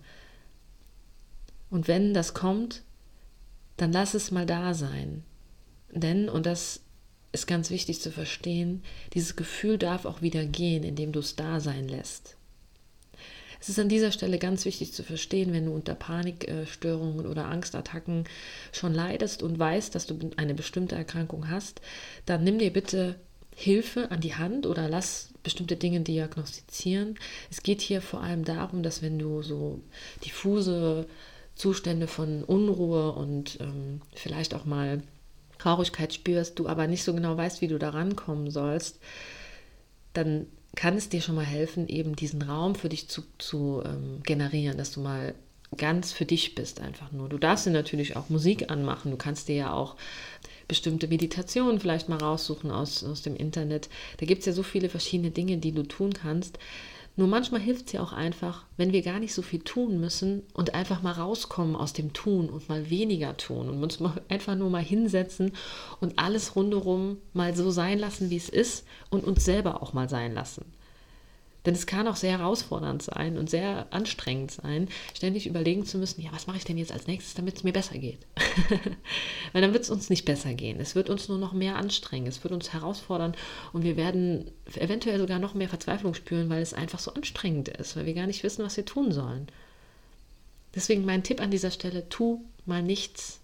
Und 1.70 1.88
wenn 1.88 2.14
das 2.14 2.34
kommt, 2.34 2.84
dann 3.78 3.94
lass 3.94 4.14
es 4.14 4.32
mal 4.32 4.46
da 4.46 4.74
sein. 4.74 5.24
Denn, 5.90 6.28
und 6.28 6.46
das 6.46 6.82
ist 7.32 7.48
ganz 7.48 7.70
wichtig 7.70 8.02
zu 8.02 8.12
verstehen, 8.12 8.84
dieses 9.14 9.38
Gefühl 9.38 9.78
darf 9.78 10.04
auch 10.04 10.22
wieder 10.22 10.46
gehen, 10.46 10.84
indem 10.84 11.14
du 11.14 11.22
es 11.22 11.38
da 11.38 11.62
sein 11.62 11.88
lässt. 11.88 12.36
Es 13.62 13.70
ist 13.70 13.80
an 13.80 13.89
dieser 13.89 14.12
Stelle 14.12 14.39
ganz 14.39 14.65
wichtig 14.65 14.91
zu 14.91 15.03
verstehen, 15.03 15.53
wenn 15.53 15.68
du 15.68 15.72
unter 15.72 15.94
Panikstörungen 15.94 17.27
oder 17.27 17.46
Angstattacken 17.46 18.25
schon 18.72 18.91
leidest 18.91 19.44
und 19.44 19.60
weißt, 19.60 19.94
dass 19.94 20.08
du 20.08 20.18
eine 20.36 20.56
bestimmte 20.56 20.96
Erkrankung 20.96 21.48
hast, 21.48 21.80
dann 22.25 22.44
nimm 22.44 22.58
dir 22.58 22.74
bitte 22.74 23.15
Hilfe 23.56 24.10
an 24.10 24.20
die 24.20 24.34
Hand 24.34 24.65
oder 24.65 24.89
lass 24.89 25.30
bestimmte 25.44 25.75
Dinge 25.75 26.01
diagnostizieren. 26.01 27.20
Es 27.51 27.62
geht 27.62 27.82
hier 27.82 28.01
vor 28.01 28.22
allem 28.22 28.46
darum, 28.46 28.82
dass 28.82 29.03
wenn 29.03 29.20
du 29.20 29.44
so 29.44 29.80
diffuse 30.25 31.06
Zustände 31.53 32.08
von 32.08 32.44
Unruhe 32.44 33.12
und 33.12 33.60
ähm, 33.62 34.01
vielleicht 34.15 34.56
auch 34.56 34.65
mal 34.65 35.03
Traurigkeit 35.60 36.15
spürst, 36.15 36.58
du 36.58 36.68
aber 36.68 36.88
nicht 36.88 37.03
so 37.03 37.13
genau 37.13 37.38
weißt, 37.38 37.62
wie 37.62 37.68
du 37.68 37.77
da 37.77 37.91
rankommen 37.91 38.50
sollst, 38.50 39.00
dann 40.13 40.48
kann 40.75 40.96
es 40.96 41.10
dir 41.10 41.22
schon 41.22 41.36
mal 41.36 41.46
helfen, 41.46 41.88
eben 41.88 42.16
diesen 42.16 42.42
Raum 42.42 42.75
für 42.75 42.90
dich 42.90 43.08
zu, 43.08 43.24
zu 43.38 43.82
ähm, 43.86 44.22
generieren, 44.24 44.78
dass 44.78 44.92
du 44.92 45.01
mal 45.01 45.36
ganz 45.78 46.12
für 46.12 46.25
dich 46.25 46.56
bist 46.56 46.82
einfach 46.82 47.12
nur. 47.12 47.30
Du 47.30 47.38
darfst 47.38 47.66
dir 47.66 47.72
natürlich 47.72 48.16
auch 48.16 48.30
Musik 48.30 48.70
anmachen, 48.70 49.12
du 49.12 49.18
kannst 49.18 49.48
dir 49.48 49.56
ja 49.56 49.74
auch 49.74 49.96
bestimmte 50.68 51.08
Meditationen 51.08 51.80
vielleicht 51.80 52.10
mal 52.10 52.18
raussuchen 52.18 52.72
aus, 52.72 53.04
aus 53.04 53.22
dem 53.22 53.36
Internet. 53.36 53.90
Da 54.18 54.25
gibt 54.25 54.40
es 54.40 54.46
ja 54.46 54.54
so 54.54 54.63
viele 54.63 54.90
verschiedene 54.90 55.32
Dinge, 55.32 55.58
die 55.58 55.72
du 55.72 55.84
tun 55.84 56.13
kannst. 56.13 56.60
Nur 57.18 57.27
manchmal 57.27 57.60
hilft 57.60 57.88
es 57.88 57.91
ja 57.91 58.01
auch 58.01 58.13
einfach, 58.13 58.65
wenn 58.77 58.94
wir 58.94 59.01
gar 59.01 59.20
nicht 59.20 59.34
so 59.34 59.41
viel 59.41 59.60
tun 59.60 60.00
müssen 60.00 60.44
und 60.53 60.74
einfach 60.74 61.01
mal 61.01 61.12
rauskommen 61.12 61.75
aus 61.75 61.91
dem 61.94 62.13
Tun 62.13 62.50
und 62.50 62.70
mal 62.70 62.89
weniger 62.89 63.36
tun 63.36 63.70
und 63.70 63.84
uns 63.84 64.00
mal 64.00 64.22
einfach 64.30 64.56
nur 64.56 64.70
mal 64.70 64.84
hinsetzen 64.84 65.51
und 66.00 66.18
alles 66.18 66.56
rundherum 66.56 67.18
mal 67.34 67.56
so 67.56 67.70
sein 67.72 68.00
lassen, 68.00 68.30
wie 68.30 68.38
es 68.38 68.50
ist 68.50 68.86
und 69.10 69.25
uns 69.25 69.44
selber 69.44 69.84
auch 69.84 69.94
mal 69.94 70.10
sein 70.10 70.34
lassen. 70.34 70.65
Denn 71.65 71.75
es 71.75 71.86
kann 71.86 72.08
auch 72.08 72.15
sehr 72.15 72.39
herausfordernd 72.39 73.03
sein 73.03 73.38
und 73.38 73.50
sehr 73.50 73.86
anstrengend 73.91 74.51
sein, 74.51 74.88
ständig 75.13 75.46
überlegen 75.46 75.86
zu 75.86 76.00
müssen, 76.00 76.22
ja, 76.22 76.32
was 76.32 76.48
mache 76.48 76.58
ich 76.58 76.65
denn 76.65 76.77
jetzt 76.77 76.91
als 76.91 77.06
nächstes, 77.06 77.36
damit 77.36 77.58
es 77.58 77.63
mir 77.63 77.74
besser 77.74 78.00
geht? 78.00 78.25
Weil 79.53 79.62
dann 79.62 79.74
wird 79.74 79.84
es 79.84 79.91
uns 79.91 80.10
nicht 80.10 80.25
besser 80.25 80.56
gehen. 80.56 80.80
Es 80.80 80.96
wird 80.96 81.10
uns 81.10 81.30
nur 81.30 81.38
noch 81.38 81.53
mehr 81.53 81.75
anstrengen, 81.75 82.25
es 82.25 82.44
wird 82.44 82.53
uns 82.53 82.74
herausfordern 82.74 83.36
und 83.74 83.84
wir 83.84 83.96
werden 83.96 84.50
eventuell 84.74 85.20
sogar 85.20 85.38
noch 85.38 85.53
mehr 85.53 85.70
Verzweiflung 85.70 86.15
spüren, 86.15 86.50
weil 86.50 86.63
es 86.63 86.74
einfach 86.74 87.00
so 87.00 87.13
anstrengend 87.13 87.70
ist, 87.70 87.96
weil 87.96 88.08
wir 88.08 88.15
gar 88.15 88.27
nicht 88.27 88.41
wissen, 88.41 88.65
was 88.65 88.77
wir 88.77 88.86
tun 88.86 89.12
sollen. 89.12 89.48
Deswegen 90.74 91.06
mein 91.06 91.24
Tipp 91.24 91.41
an 91.41 91.51
dieser 91.51 91.72
Stelle, 91.72 92.10
tu 92.10 92.44
mal 92.65 92.82
nichts. 92.82 93.39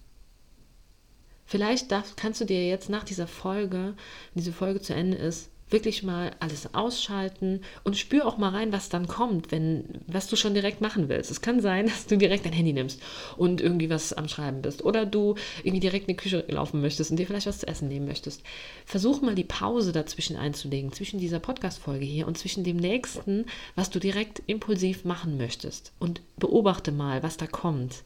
Vielleicht 1.45 1.91
darf, 1.91 2.15
kannst 2.15 2.41
du 2.41 2.45
dir 2.45 2.67
jetzt 2.67 2.89
nach 2.89 3.03
dieser 3.03 3.27
Folge, 3.27 3.93
wenn 4.33 4.43
diese 4.43 4.53
Folge 4.53 4.81
zu 4.81 4.93
Ende 4.93 5.17
ist, 5.17 5.49
wirklich 5.69 6.03
mal 6.03 6.31
alles 6.39 6.73
ausschalten 6.73 7.61
und 7.83 7.97
spür 7.97 8.25
auch 8.25 8.37
mal 8.37 8.49
rein, 8.49 8.71
was 8.71 8.89
dann 8.89 9.07
kommt, 9.07 9.51
wenn 9.51 9.85
was 10.07 10.27
du 10.27 10.35
schon 10.35 10.53
direkt 10.53 10.81
machen 10.81 11.09
willst. 11.09 11.29
Es 11.29 11.41
kann 11.41 11.59
sein, 11.59 11.85
dass 11.87 12.07
du 12.07 12.17
direkt 12.17 12.45
dein 12.45 12.53
Handy 12.53 12.73
nimmst 12.73 13.01
und 13.35 13.61
irgendwie 13.61 13.89
was 13.89 14.13
am 14.13 14.27
Schreiben 14.27 14.61
bist 14.61 14.83
oder 14.83 15.05
du 15.05 15.35
irgendwie 15.63 15.79
direkt 15.79 16.07
in 16.07 16.15
die 16.15 16.21
Küche 16.21 16.45
laufen 16.47 16.81
möchtest 16.81 17.11
und 17.11 17.17
dir 17.17 17.27
vielleicht 17.27 17.47
was 17.47 17.59
zu 17.59 17.67
essen 17.67 17.87
nehmen 17.87 18.07
möchtest. 18.07 18.43
Versuch 18.85 19.21
mal 19.21 19.35
die 19.35 19.43
Pause 19.43 19.91
dazwischen 19.91 20.37
einzulegen, 20.37 20.91
zwischen 20.91 21.19
dieser 21.19 21.39
Podcast-Folge 21.39 22.05
hier 22.05 22.27
und 22.27 22.37
zwischen 22.37 22.63
dem 22.63 22.77
nächsten, 22.77 23.45
was 23.75 23.89
du 23.89 23.99
direkt 23.99 24.41
impulsiv 24.47 25.05
machen 25.05 25.37
möchtest 25.37 25.91
und 25.99 26.21
beobachte 26.37 26.91
mal, 26.91 27.23
was 27.23 27.37
da 27.37 27.47
kommt, 27.47 28.03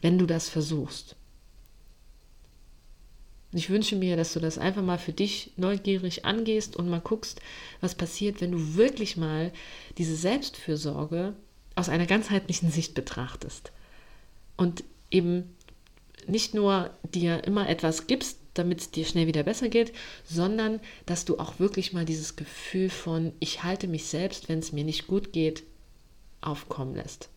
wenn 0.00 0.18
du 0.18 0.26
das 0.26 0.48
versuchst. 0.48 1.16
Und 3.56 3.60
ich 3.60 3.70
wünsche 3.70 3.96
mir, 3.96 4.18
dass 4.18 4.34
du 4.34 4.38
das 4.38 4.58
einfach 4.58 4.82
mal 4.82 4.98
für 4.98 5.14
dich 5.14 5.50
neugierig 5.56 6.26
angehst 6.26 6.76
und 6.76 6.90
mal 6.90 7.00
guckst, 7.00 7.40
was 7.80 7.94
passiert, 7.94 8.42
wenn 8.42 8.52
du 8.52 8.74
wirklich 8.74 9.16
mal 9.16 9.50
diese 9.96 10.14
Selbstfürsorge 10.14 11.32
aus 11.74 11.88
einer 11.88 12.04
ganzheitlichen 12.04 12.70
Sicht 12.70 12.92
betrachtest. 12.92 13.72
Und 14.58 14.84
eben 15.10 15.56
nicht 16.26 16.52
nur 16.52 16.90
dir 17.14 17.44
immer 17.44 17.66
etwas 17.66 18.06
gibst, 18.06 18.36
damit 18.52 18.82
es 18.82 18.90
dir 18.90 19.06
schnell 19.06 19.26
wieder 19.26 19.42
besser 19.42 19.70
geht, 19.70 19.94
sondern 20.26 20.78
dass 21.06 21.24
du 21.24 21.38
auch 21.38 21.58
wirklich 21.58 21.94
mal 21.94 22.04
dieses 22.04 22.36
Gefühl 22.36 22.90
von, 22.90 23.32
ich 23.40 23.62
halte 23.62 23.88
mich 23.88 24.04
selbst, 24.04 24.50
wenn 24.50 24.58
es 24.58 24.72
mir 24.72 24.84
nicht 24.84 25.06
gut 25.06 25.32
geht, 25.32 25.62
aufkommen 26.42 26.94
lässt. 26.94 27.30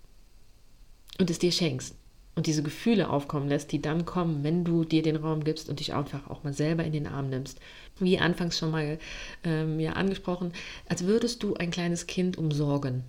Und 1.18 1.30
es 1.30 1.40
dir 1.40 1.54
schenkst. 1.54 1.96
Und 2.40 2.48
diese 2.48 2.64
Gefühle 2.64 3.10
aufkommen 3.10 3.50
lässt, 3.50 3.74
die 3.74 3.82
dann 3.82 4.06
kommen, 4.06 4.46
wenn 4.46 4.64
du 4.64 4.86
dir 4.86 5.02
den 5.02 5.18
Raum 5.18 5.44
gibst 5.44 5.68
und 5.68 5.82
dich 5.82 5.94
einfach 5.94 6.30
auch 6.30 6.46
mal 6.46 6.54
selber 6.54 6.86
in 6.86 6.94
den 6.94 7.06
Arm 7.06 7.30
nimmst. 7.30 7.60
Wie 8.00 8.18
anfangs 8.18 8.58
schon 8.58 8.72
mal 8.72 8.98
ähm, 9.44 9.78
ja, 9.78 9.92
angesprochen, 9.92 10.54
als 10.88 11.04
würdest 11.04 11.44
du 11.44 11.56
ein 11.56 11.70
kleines 11.70 12.08
Kind 12.08 12.38
umsorgen. 12.38 13.04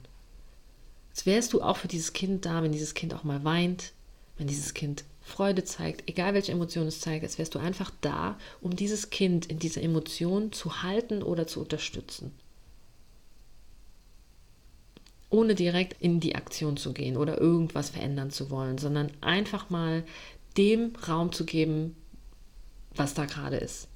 Als 1.10 1.26
wärst 1.26 1.52
du 1.52 1.62
auch 1.62 1.76
für 1.76 1.86
dieses 1.86 2.12
Kind 2.12 2.44
da, 2.44 2.64
wenn 2.64 2.72
dieses 2.72 2.94
Kind 2.94 3.14
auch 3.14 3.22
mal 3.22 3.44
weint, 3.44 3.92
wenn 4.36 4.48
dieses 4.48 4.74
Kind 4.74 5.04
Freude 5.20 5.62
zeigt, 5.62 6.10
egal 6.10 6.34
welche 6.34 6.50
Emotion 6.50 6.88
es 6.88 6.98
zeigt, 6.98 7.22
als 7.22 7.38
wärst 7.38 7.54
du 7.54 7.60
einfach 7.60 7.92
da, 8.00 8.36
um 8.60 8.74
dieses 8.74 9.10
Kind 9.10 9.46
in 9.46 9.60
dieser 9.60 9.84
Emotion 9.84 10.50
zu 10.50 10.82
halten 10.82 11.22
oder 11.22 11.46
zu 11.46 11.60
unterstützen. 11.60 12.32
Ohne 15.30 15.54
direkt 15.54 16.02
in 16.02 16.20
die 16.20 16.34
Aktion 16.34 16.76
zu 16.76 16.92
gehen 16.92 17.16
oder 17.16 17.40
irgendwas 17.40 17.90
verändern 17.90 18.30
zu 18.30 18.50
wollen, 18.50 18.78
sondern 18.78 19.10
einfach 19.20 19.70
mal 19.70 20.04
dem 20.58 20.92
Raum 21.06 21.32
zu 21.32 21.44
geben, 21.46 21.96
was 22.94 23.14
da 23.14 23.24
gerade 23.24 23.56
ist. 23.56 23.88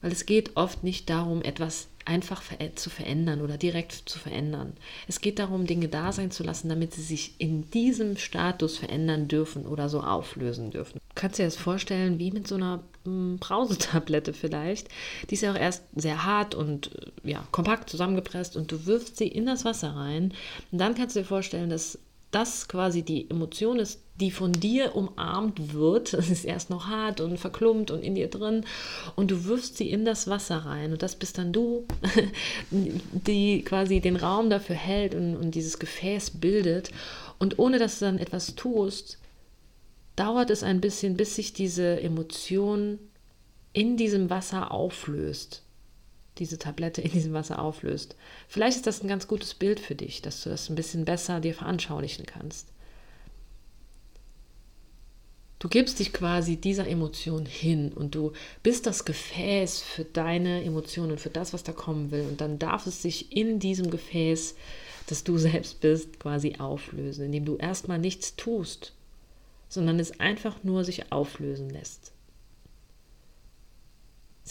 Weil 0.00 0.12
es 0.12 0.24
geht 0.24 0.56
oft 0.56 0.82
nicht 0.82 1.10
darum, 1.10 1.42
etwas 1.42 1.88
einfach 2.04 2.42
zu 2.74 2.90
verändern 2.90 3.42
oder 3.42 3.58
direkt 3.58 3.92
zu 3.92 4.18
verändern. 4.18 4.72
Es 5.06 5.20
geht 5.20 5.38
darum, 5.38 5.66
Dinge 5.66 5.88
da 5.88 6.12
sein 6.12 6.30
zu 6.30 6.42
lassen, 6.42 6.68
damit 6.68 6.94
sie 6.94 7.02
sich 7.02 7.34
in 7.38 7.70
diesem 7.70 8.16
Status 8.16 8.78
verändern 8.78 9.28
dürfen 9.28 9.66
oder 9.66 9.88
so 9.88 10.00
auflösen 10.00 10.70
dürfen. 10.70 10.98
Du 10.98 11.14
kannst 11.14 11.38
dir 11.38 11.44
das 11.44 11.56
vorstellen, 11.56 12.18
wie 12.18 12.30
mit 12.30 12.48
so 12.48 12.54
einer 12.54 12.82
Brausetablette 13.04 14.32
vielleicht. 14.32 14.88
Die 15.28 15.34
ist 15.34 15.40
ja 15.40 15.52
auch 15.52 15.58
erst 15.58 15.84
sehr 15.94 16.24
hart 16.24 16.54
und 16.54 16.90
äh, 17.24 17.30
ja, 17.30 17.44
kompakt 17.50 17.88
zusammengepresst 17.90 18.56
und 18.56 18.70
du 18.72 18.86
wirfst 18.86 19.16
sie 19.16 19.28
in 19.28 19.46
das 19.46 19.64
Wasser 19.64 19.96
rein. 19.96 20.34
Und 20.70 20.78
dann 20.78 20.94
kannst 20.94 21.16
du 21.16 21.20
dir 21.20 21.26
vorstellen, 21.26 21.70
dass 21.70 21.98
das 22.30 22.68
quasi 22.68 23.02
die 23.02 23.28
Emotion 23.28 23.78
ist, 23.80 24.00
die 24.20 24.30
von 24.30 24.52
dir 24.52 24.94
umarmt 24.94 25.72
wird. 25.72 26.12
Es 26.20 26.30
ist 26.30 26.44
erst 26.44 26.70
noch 26.70 26.86
hart 26.86 27.20
und 27.20 27.38
verklumpt 27.38 27.90
und 27.90 28.02
in 28.02 28.14
dir 28.14 28.28
drin 28.28 28.64
und 29.16 29.30
du 29.30 29.44
wirfst 29.44 29.76
sie 29.76 29.90
in 29.90 30.04
das 30.04 30.28
Wasser 30.28 30.58
rein 30.58 30.92
und 30.92 31.02
das 31.02 31.16
bist 31.16 31.38
dann 31.38 31.52
du, 31.52 31.86
die 32.70 33.62
quasi 33.62 34.00
den 34.00 34.16
Raum 34.16 34.50
dafür 34.50 34.76
hält 34.76 35.14
und, 35.14 35.36
und 35.36 35.54
dieses 35.54 35.78
Gefäß 35.78 36.32
bildet. 36.32 36.90
Und 37.38 37.58
ohne 37.58 37.78
dass 37.78 37.98
du 37.98 38.04
dann 38.04 38.18
etwas 38.18 38.54
tust, 38.54 39.16
dauert 40.20 40.50
es 40.50 40.62
ein 40.62 40.80
bisschen, 40.80 41.16
bis 41.16 41.34
sich 41.36 41.52
diese 41.52 42.00
Emotion 42.00 42.98
in 43.72 43.96
diesem 43.96 44.30
Wasser 44.30 44.70
auflöst 44.70 45.62
diese 46.40 46.58
Tablette 46.58 47.02
in 47.02 47.12
diesem 47.12 47.34
Wasser 47.34 47.60
auflöst. 47.60 48.16
Vielleicht 48.48 48.78
ist 48.78 48.86
das 48.86 49.02
ein 49.02 49.08
ganz 49.08 49.28
gutes 49.28 49.54
Bild 49.54 49.78
für 49.78 49.94
dich, 49.94 50.22
dass 50.22 50.42
du 50.42 50.50
das 50.50 50.68
ein 50.68 50.74
bisschen 50.74 51.04
besser 51.04 51.38
dir 51.38 51.54
veranschaulichen 51.54 52.26
kannst. 52.26 52.68
Du 55.58 55.68
gibst 55.68 55.98
dich 55.98 56.14
quasi 56.14 56.56
dieser 56.56 56.88
Emotion 56.88 57.44
hin 57.44 57.92
und 57.92 58.14
du 58.14 58.32
bist 58.62 58.86
das 58.86 59.04
Gefäß 59.04 59.82
für 59.82 60.04
deine 60.04 60.64
Emotionen 60.64 61.18
für 61.18 61.28
das, 61.28 61.52
was 61.52 61.62
da 61.62 61.72
kommen 61.72 62.10
will. 62.10 62.22
Und 62.22 62.40
dann 62.40 62.58
darf 62.58 62.86
es 62.86 63.02
sich 63.02 63.36
in 63.36 63.58
diesem 63.58 63.90
Gefäß, 63.90 64.54
das 65.08 65.22
du 65.22 65.36
selbst 65.36 65.80
bist, 65.80 66.18
quasi 66.18 66.56
auflösen, 66.58 67.26
indem 67.26 67.44
du 67.44 67.56
erstmal 67.56 67.98
nichts 67.98 68.36
tust, 68.36 68.94
sondern 69.70 69.98
es 69.98 70.20
einfach 70.20 70.62
nur 70.62 70.84
sich 70.84 71.10
auflösen 71.10 71.70
lässt 71.70 72.12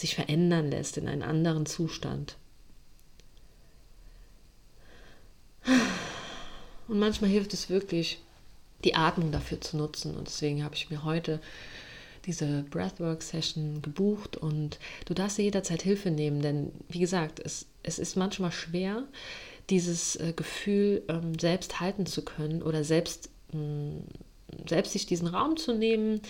sich 0.00 0.14
verändern 0.14 0.70
lässt 0.70 0.96
in 0.96 1.08
einen 1.08 1.22
anderen 1.22 1.66
Zustand. 1.66 2.36
Und 6.88 6.98
manchmal 6.98 7.30
hilft 7.30 7.54
es 7.54 7.70
wirklich, 7.70 8.20
die 8.84 8.94
Atmung 8.94 9.30
dafür 9.30 9.60
zu 9.60 9.76
nutzen. 9.76 10.16
Und 10.16 10.26
deswegen 10.26 10.64
habe 10.64 10.74
ich 10.74 10.90
mir 10.90 11.04
heute 11.04 11.40
diese 12.26 12.64
Breathwork-Session 12.70 13.80
gebucht 13.82 14.36
und 14.36 14.78
du 15.06 15.14
darfst 15.14 15.38
dir 15.38 15.44
jederzeit 15.44 15.82
Hilfe 15.82 16.10
nehmen, 16.10 16.42
denn 16.42 16.70
wie 16.88 16.98
gesagt, 16.98 17.40
es, 17.42 17.66
es 17.82 17.98
ist 17.98 18.14
manchmal 18.14 18.52
schwer, 18.52 19.04
dieses 19.70 20.16
äh, 20.16 20.34
Gefühl 20.36 21.02
ähm, 21.08 21.38
selbst 21.38 21.80
halten 21.80 22.04
zu 22.04 22.22
können 22.22 22.62
oder 22.62 22.84
selbst 22.84 23.30
mh, 23.52 23.60
mm, 23.60 24.04
selbst 24.68 24.92
sich 24.92 25.06
diesen 25.06 25.28
Raum 25.28 25.56
zu 25.56 25.74
nehmen, 25.74 26.20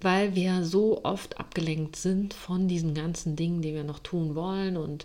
weil 0.00 0.34
wir 0.34 0.64
so 0.64 1.04
oft 1.04 1.38
abgelenkt 1.38 1.96
sind 1.96 2.34
von 2.34 2.68
diesen 2.68 2.94
ganzen 2.94 3.36
Dingen, 3.36 3.62
die 3.62 3.74
wir 3.74 3.84
noch 3.84 3.98
tun 3.98 4.34
wollen 4.34 4.76
und 4.76 5.04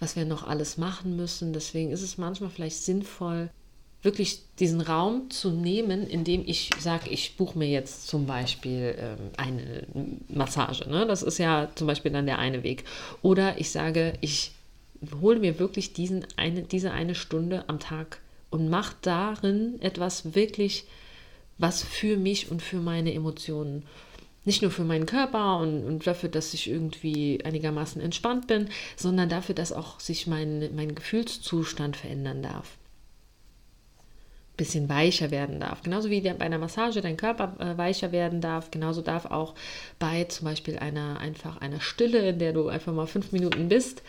was 0.00 0.16
wir 0.16 0.24
noch 0.24 0.46
alles 0.46 0.78
machen 0.78 1.16
müssen. 1.16 1.52
Deswegen 1.52 1.90
ist 1.90 2.02
es 2.02 2.18
manchmal 2.18 2.50
vielleicht 2.50 2.82
sinnvoll, 2.82 3.50
wirklich 4.02 4.40
diesen 4.58 4.80
Raum 4.80 5.30
zu 5.30 5.50
nehmen, 5.50 6.06
indem 6.06 6.42
ich 6.44 6.70
sage, 6.80 7.08
ich 7.08 7.36
buche 7.36 7.56
mir 7.56 7.68
jetzt 7.68 8.08
zum 8.08 8.26
Beispiel 8.26 8.96
ähm, 8.98 9.30
eine 9.36 9.86
Massage. 10.28 10.88
Ne? 10.88 11.06
Das 11.06 11.22
ist 11.22 11.38
ja 11.38 11.68
zum 11.76 11.86
Beispiel 11.86 12.10
dann 12.10 12.26
der 12.26 12.40
eine 12.40 12.64
Weg. 12.64 12.84
Oder 13.22 13.60
ich 13.60 13.70
sage, 13.70 14.14
ich 14.20 14.52
hole 15.20 15.38
mir 15.38 15.58
wirklich 15.58 15.92
diesen 15.92 16.26
eine, 16.36 16.62
diese 16.62 16.90
eine 16.90 17.14
Stunde 17.14 17.64
am 17.68 17.78
Tag 17.78 18.20
und 18.50 18.68
mache 18.68 18.96
darin 19.02 19.80
etwas 19.80 20.34
wirklich 20.34 20.84
was 21.58 21.82
für 21.82 22.16
mich 22.16 22.50
und 22.50 22.62
für 22.62 22.78
meine 22.78 23.12
Emotionen. 23.14 23.84
Nicht 24.44 24.62
nur 24.62 24.72
für 24.72 24.84
meinen 24.84 25.06
Körper 25.06 25.58
und, 25.58 25.84
und 25.84 26.06
dafür, 26.06 26.28
dass 26.28 26.52
ich 26.52 26.68
irgendwie 26.68 27.44
einigermaßen 27.44 28.02
entspannt 28.02 28.48
bin, 28.48 28.68
sondern 28.96 29.28
dafür, 29.28 29.54
dass 29.54 29.72
auch 29.72 30.00
sich 30.00 30.26
mein, 30.26 30.74
mein 30.74 30.94
Gefühlszustand 30.94 31.96
verändern 31.96 32.42
darf 32.42 32.76
bisschen 34.56 34.88
weicher 34.88 35.30
werden 35.30 35.60
darf. 35.60 35.82
Genauso 35.82 36.10
wie 36.10 36.20
bei 36.20 36.40
einer 36.40 36.58
Massage 36.58 37.00
dein 37.00 37.16
Körper 37.16 37.56
äh, 37.58 37.76
weicher 37.76 38.12
werden 38.12 38.40
darf, 38.40 38.70
genauso 38.70 39.02
darf 39.02 39.26
auch 39.26 39.54
bei 39.98 40.24
zum 40.24 40.44
Beispiel 40.44 40.78
einer 40.78 41.18
einfach 41.18 41.60
einer 41.60 41.80
Stille, 41.80 42.28
in 42.28 42.38
der 42.38 42.52
du 42.52 42.68
einfach 42.68 42.92
mal 42.92 43.06
fünf 43.06 43.32
Minuten 43.32 43.68
bist, 43.68 44.02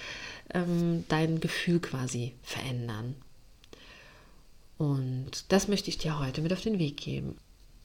ähm, 0.54 1.06
dein 1.08 1.40
Gefühl 1.40 1.80
quasi 1.80 2.34
verändern. 2.44 3.16
Und 4.78 5.46
das 5.50 5.68
möchte 5.68 5.90
ich 5.90 5.98
dir 5.98 6.20
heute 6.20 6.42
mit 6.42 6.54
auf 6.54 6.62
den 6.62 6.80
Weg 6.80 6.98
geben. 6.98 7.36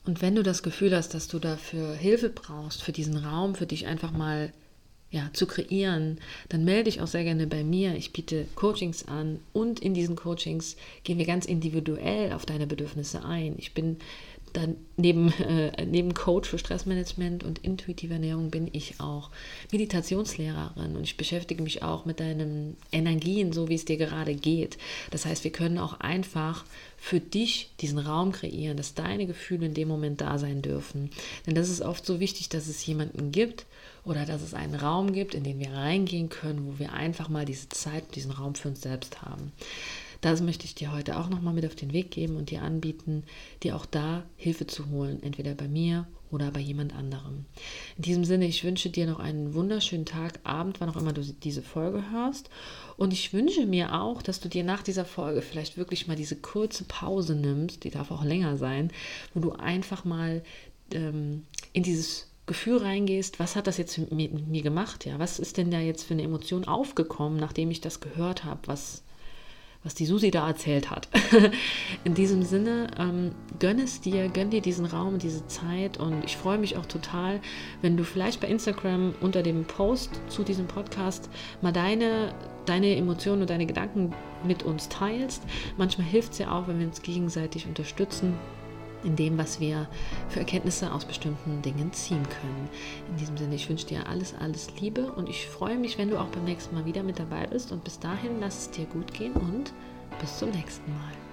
Und 0.04 0.22
wenn 0.22 0.34
du 0.34 0.42
das 0.42 0.62
Gefühl 0.62 0.96
hast, 0.96 1.12
dass 1.14 1.28
du 1.28 1.38
dafür 1.38 1.94
Hilfe 1.94 2.30
brauchst, 2.30 2.82
für 2.82 2.92
diesen 2.92 3.16
Raum, 3.16 3.54
für 3.54 3.66
dich 3.66 3.86
einfach 3.86 4.10
mal 4.10 4.52
ja, 5.10 5.30
zu 5.32 5.46
kreieren, 5.46 6.18
dann 6.48 6.64
melde 6.64 6.84
dich 6.84 7.00
auch 7.00 7.06
sehr 7.06 7.24
gerne 7.24 7.46
bei 7.46 7.64
mir. 7.64 7.94
Ich 7.94 8.12
biete 8.12 8.46
Coachings 8.54 9.06
an 9.08 9.40
und 9.52 9.80
in 9.80 9.94
diesen 9.94 10.16
Coachings 10.16 10.76
gehen 11.04 11.18
wir 11.18 11.26
ganz 11.26 11.46
individuell 11.46 12.32
auf 12.32 12.44
deine 12.44 12.66
Bedürfnisse 12.66 13.24
ein. 13.24 13.54
Ich 13.58 13.72
bin 13.74 13.98
dann 14.52 14.76
neben, 14.96 15.32
äh, 15.40 15.84
neben 15.86 16.14
Coach 16.14 16.48
für 16.48 16.58
Stressmanagement 16.58 17.44
und 17.44 17.58
intuitive 17.60 18.14
Ernährung 18.14 18.50
bin 18.50 18.68
ich 18.72 19.00
auch 19.00 19.30
Meditationslehrerin 19.72 20.96
und 20.96 21.04
ich 21.04 21.16
beschäftige 21.16 21.62
mich 21.62 21.82
auch 21.82 22.04
mit 22.04 22.20
deinen 22.20 22.76
Energien, 22.92 23.52
so 23.52 23.68
wie 23.68 23.74
es 23.74 23.84
dir 23.84 23.96
gerade 23.96 24.34
geht. 24.34 24.78
Das 25.10 25.24
heißt, 25.24 25.44
wir 25.44 25.52
können 25.52 25.78
auch 25.78 26.00
einfach 26.00 26.64
für 26.96 27.20
dich 27.20 27.70
diesen 27.80 27.98
Raum 27.98 28.32
kreieren, 28.32 28.76
dass 28.76 28.94
deine 28.94 29.26
Gefühle 29.26 29.66
in 29.66 29.74
dem 29.74 29.88
Moment 29.88 30.20
da 30.20 30.38
sein 30.38 30.62
dürfen. 30.62 31.10
Denn 31.46 31.54
das 31.54 31.68
ist 31.68 31.80
oft 31.80 32.04
so 32.04 32.20
wichtig, 32.20 32.48
dass 32.48 32.66
es 32.66 32.84
jemanden 32.84 33.30
gibt 33.30 33.66
oder 34.04 34.24
dass 34.24 34.42
es 34.42 34.54
einen 34.54 34.74
Raum 34.74 35.12
gibt, 35.12 35.34
in 35.34 35.44
den 35.44 35.60
wir 35.60 35.72
reingehen 35.72 36.28
können, 36.28 36.66
wo 36.66 36.78
wir 36.78 36.92
einfach 36.92 37.28
mal 37.28 37.44
diese 37.44 37.68
Zeit, 37.68 38.14
diesen 38.14 38.32
Raum 38.32 38.54
für 38.54 38.68
uns 38.68 38.80
selbst 38.80 39.22
haben. 39.22 39.52
Das 40.20 40.40
möchte 40.40 40.64
ich 40.64 40.74
dir 40.74 40.92
heute 40.92 41.18
auch 41.18 41.28
nochmal 41.28 41.54
mit 41.54 41.64
auf 41.64 41.76
den 41.76 41.92
Weg 41.92 42.10
geben 42.10 42.36
und 42.36 42.50
dir 42.50 42.62
anbieten, 42.62 43.22
dir 43.62 43.76
auch 43.76 43.86
da 43.86 44.24
Hilfe 44.36 44.66
zu 44.66 44.90
holen, 44.90 45.22
entweder 45.22 45.54
bei 45.54 45.68
mir 45.68 46.06
oder 46.30 46.50
bei 46.50 46.60
jemand 46.60 46.94
anderem. 46.94 47.44
In 47.96 48.02
diesem 48.02 48.24
Sinne, 48.24 48.46
ich 48.46 48.64
wünsche 48.64 48.90
dir 48.90 49.06
noch 49.06 49.20
einen 49.20 49.54
wunderschönen 49.54 50.04
Tag, 50.04 50.40
Abend, 50.42 50.80
wann 50.80 50.90
auch 50.90 50.96
immer 50.96 51.12
du 51.12 51.22
diese 51.22 51.62
Folge 51.62 52.10
hörst. 52.10 52.50
Und 52.96 53.12
ich 53.12 53.32
wünsche 53.32 53.64
mir 53.64 53.94
auch, 54.00 54.20
dass 54.20 54.40
du 54.40 54.48
dir 54.48 54.64
nach 54.64 54.82
dieser 54.82 55.04
Folge 55.04 55.40
vielleicht 55.40 55.76
wirklich 55.76 56.06
mal 56.06 56.16
diese 56.16 56.36
kurze 56.36 56.84
Pause 56.84 57.34
nimmst, 57.34 57.84
die 57.84 57.90
darf 57.90 58.10
auch 58.10 58.24
länger 58.24 58.56
sein, 58.56 58.90
wo 59.34 59.40
du 59.40 59.52
einfach 59.52 60.04
mal 60.04 60.42
ähm, 60.92 61.44
in 61.72 61.82
dieses 61.82 62.28
Gefühl 62.46 62.78
reingehst, 62.78 63.38
was 63.38 63.56
hat 63.56 63.66
das 63.66 63.76
jetzt 63.76 63.98
mit 63.98 64.48
mir 64.48 64.62
gemacht? 64.62 65.06
Ja, 65.06 65.18
was 65.18 65.38
ist 65.38 65.58
denn 65.58 65.70
da 65.70 65.78
jetzt 65.80 66.04
für 66.04 66.14
eine 66.14 66.22
Emotion 66.22 66.64
aufgekommen, 66.64 67.38
nachdem 67.38 67.70
ich 67.70 67.80
das 67.80 68.00
gehört 68.00 68.44
habe, 68.44 68.60
was 68.66 69.02
was 69.84 69.94
die 69.94 70.06
Susi 70.06 70.30
da 70.30 70.46
erzählt 70.48 70.90
hat. 70.90 71.08
In 72.04 72.14
diesem 72.14 72.42
Sinne, 72.42 72.88
ähm, 72.98 73.32
gönn 73.58 73.78
es 73.78 74.00
dir, 74.00 74.28
gönn 74.28 74.50
dir 74.50 74.60
diesen 74.60 74.84
Raum, 74.84 75.18
diese 75.18 75.46
Zeit 75.46 75.98
und 75.98 76.24
ich 76.24 76.36
freue 76.36 76.58
mich 76.58 76.76
auch 76.76 76.86
total, 76.86 77.40
wenn 77.80 77.96
du 77.96 78.04
vielleicht 78.04 78.40
bei 78.40 78.48
Instagram 78.48 79.14
unter 79.20 79.42
dem 79.42 79.64
Post 79.64 80.20
zu 80.28 80.42
diesem 80.42 80.66
Podcast 80.66 81.30
mal 81.62 81.72
deine, 81.72 82.34
deine 82.66 82.96
Emotionen 82.96 83.42
und 83.42 83.50
deine 83.50 83.66
Gedanken 83.66 84.12
mit 84.44 84.62
uns 84.62 84.88
teilst. 84.88 85.42
Manchmal 85.76 86.06
hilft 86.06 86.32
es 86.32 86.38
ja 86.38 86.52
auch, 86.52 86.68
wenn 86.68 86.80
wir 86.80 86.86
uns 86.86 87.02
gegenseitig 87.02 87.66
unterstützen 87.66 88.34
in 89.04 89.16
dem, 89.16 89.38
was 89.38 89.60
wir 89.60 89.88
für 90.28 90.40
Erkenntnisse 90.40 90.92
aus 90.92 91.04
bestimmten 91.04 91.62
Dingen 91.62 91.92
ziehen 91.92 92.22
können. 92.22 92.68
In 93.10 93.16
diesem 93.16 93.36
Sinne, 93.36 93.54
ich 93.54 93.68
wünsche 93.68 93.86
dir 93.86 94.06
alles, 94.08 94.34
alles 94.34 94.68
Liebe 94.80 95.12
und 95.12 95.28
ich 95.28 95.46
freue 95.46 95.78
mich, 95.78 95.98
wenn 95.98 96.10
du 96.10 96.18
auch 96.18 96.28
beim 96.28 96.44
nächsten 96.44 96.74
Mal 96.74 96.84
wieder 96.84 97.02
mit 97.02 97.18
dabei 97.18 97.46
bist. 97.46 97.72
Und 97.72 97.84
bis 97.84 97.98
dahin, 97.98 98.40
lass 98.40 98.58
es 98.58 98.70
dir 98.70 98.86
gut 98.86 99.12
gehen 99.14 99.32
und 99.34 99.72
bis 100.20 100.38
zum 100.38 100.50
nächsten 100.50 100.90
Mal. 100.92 101.27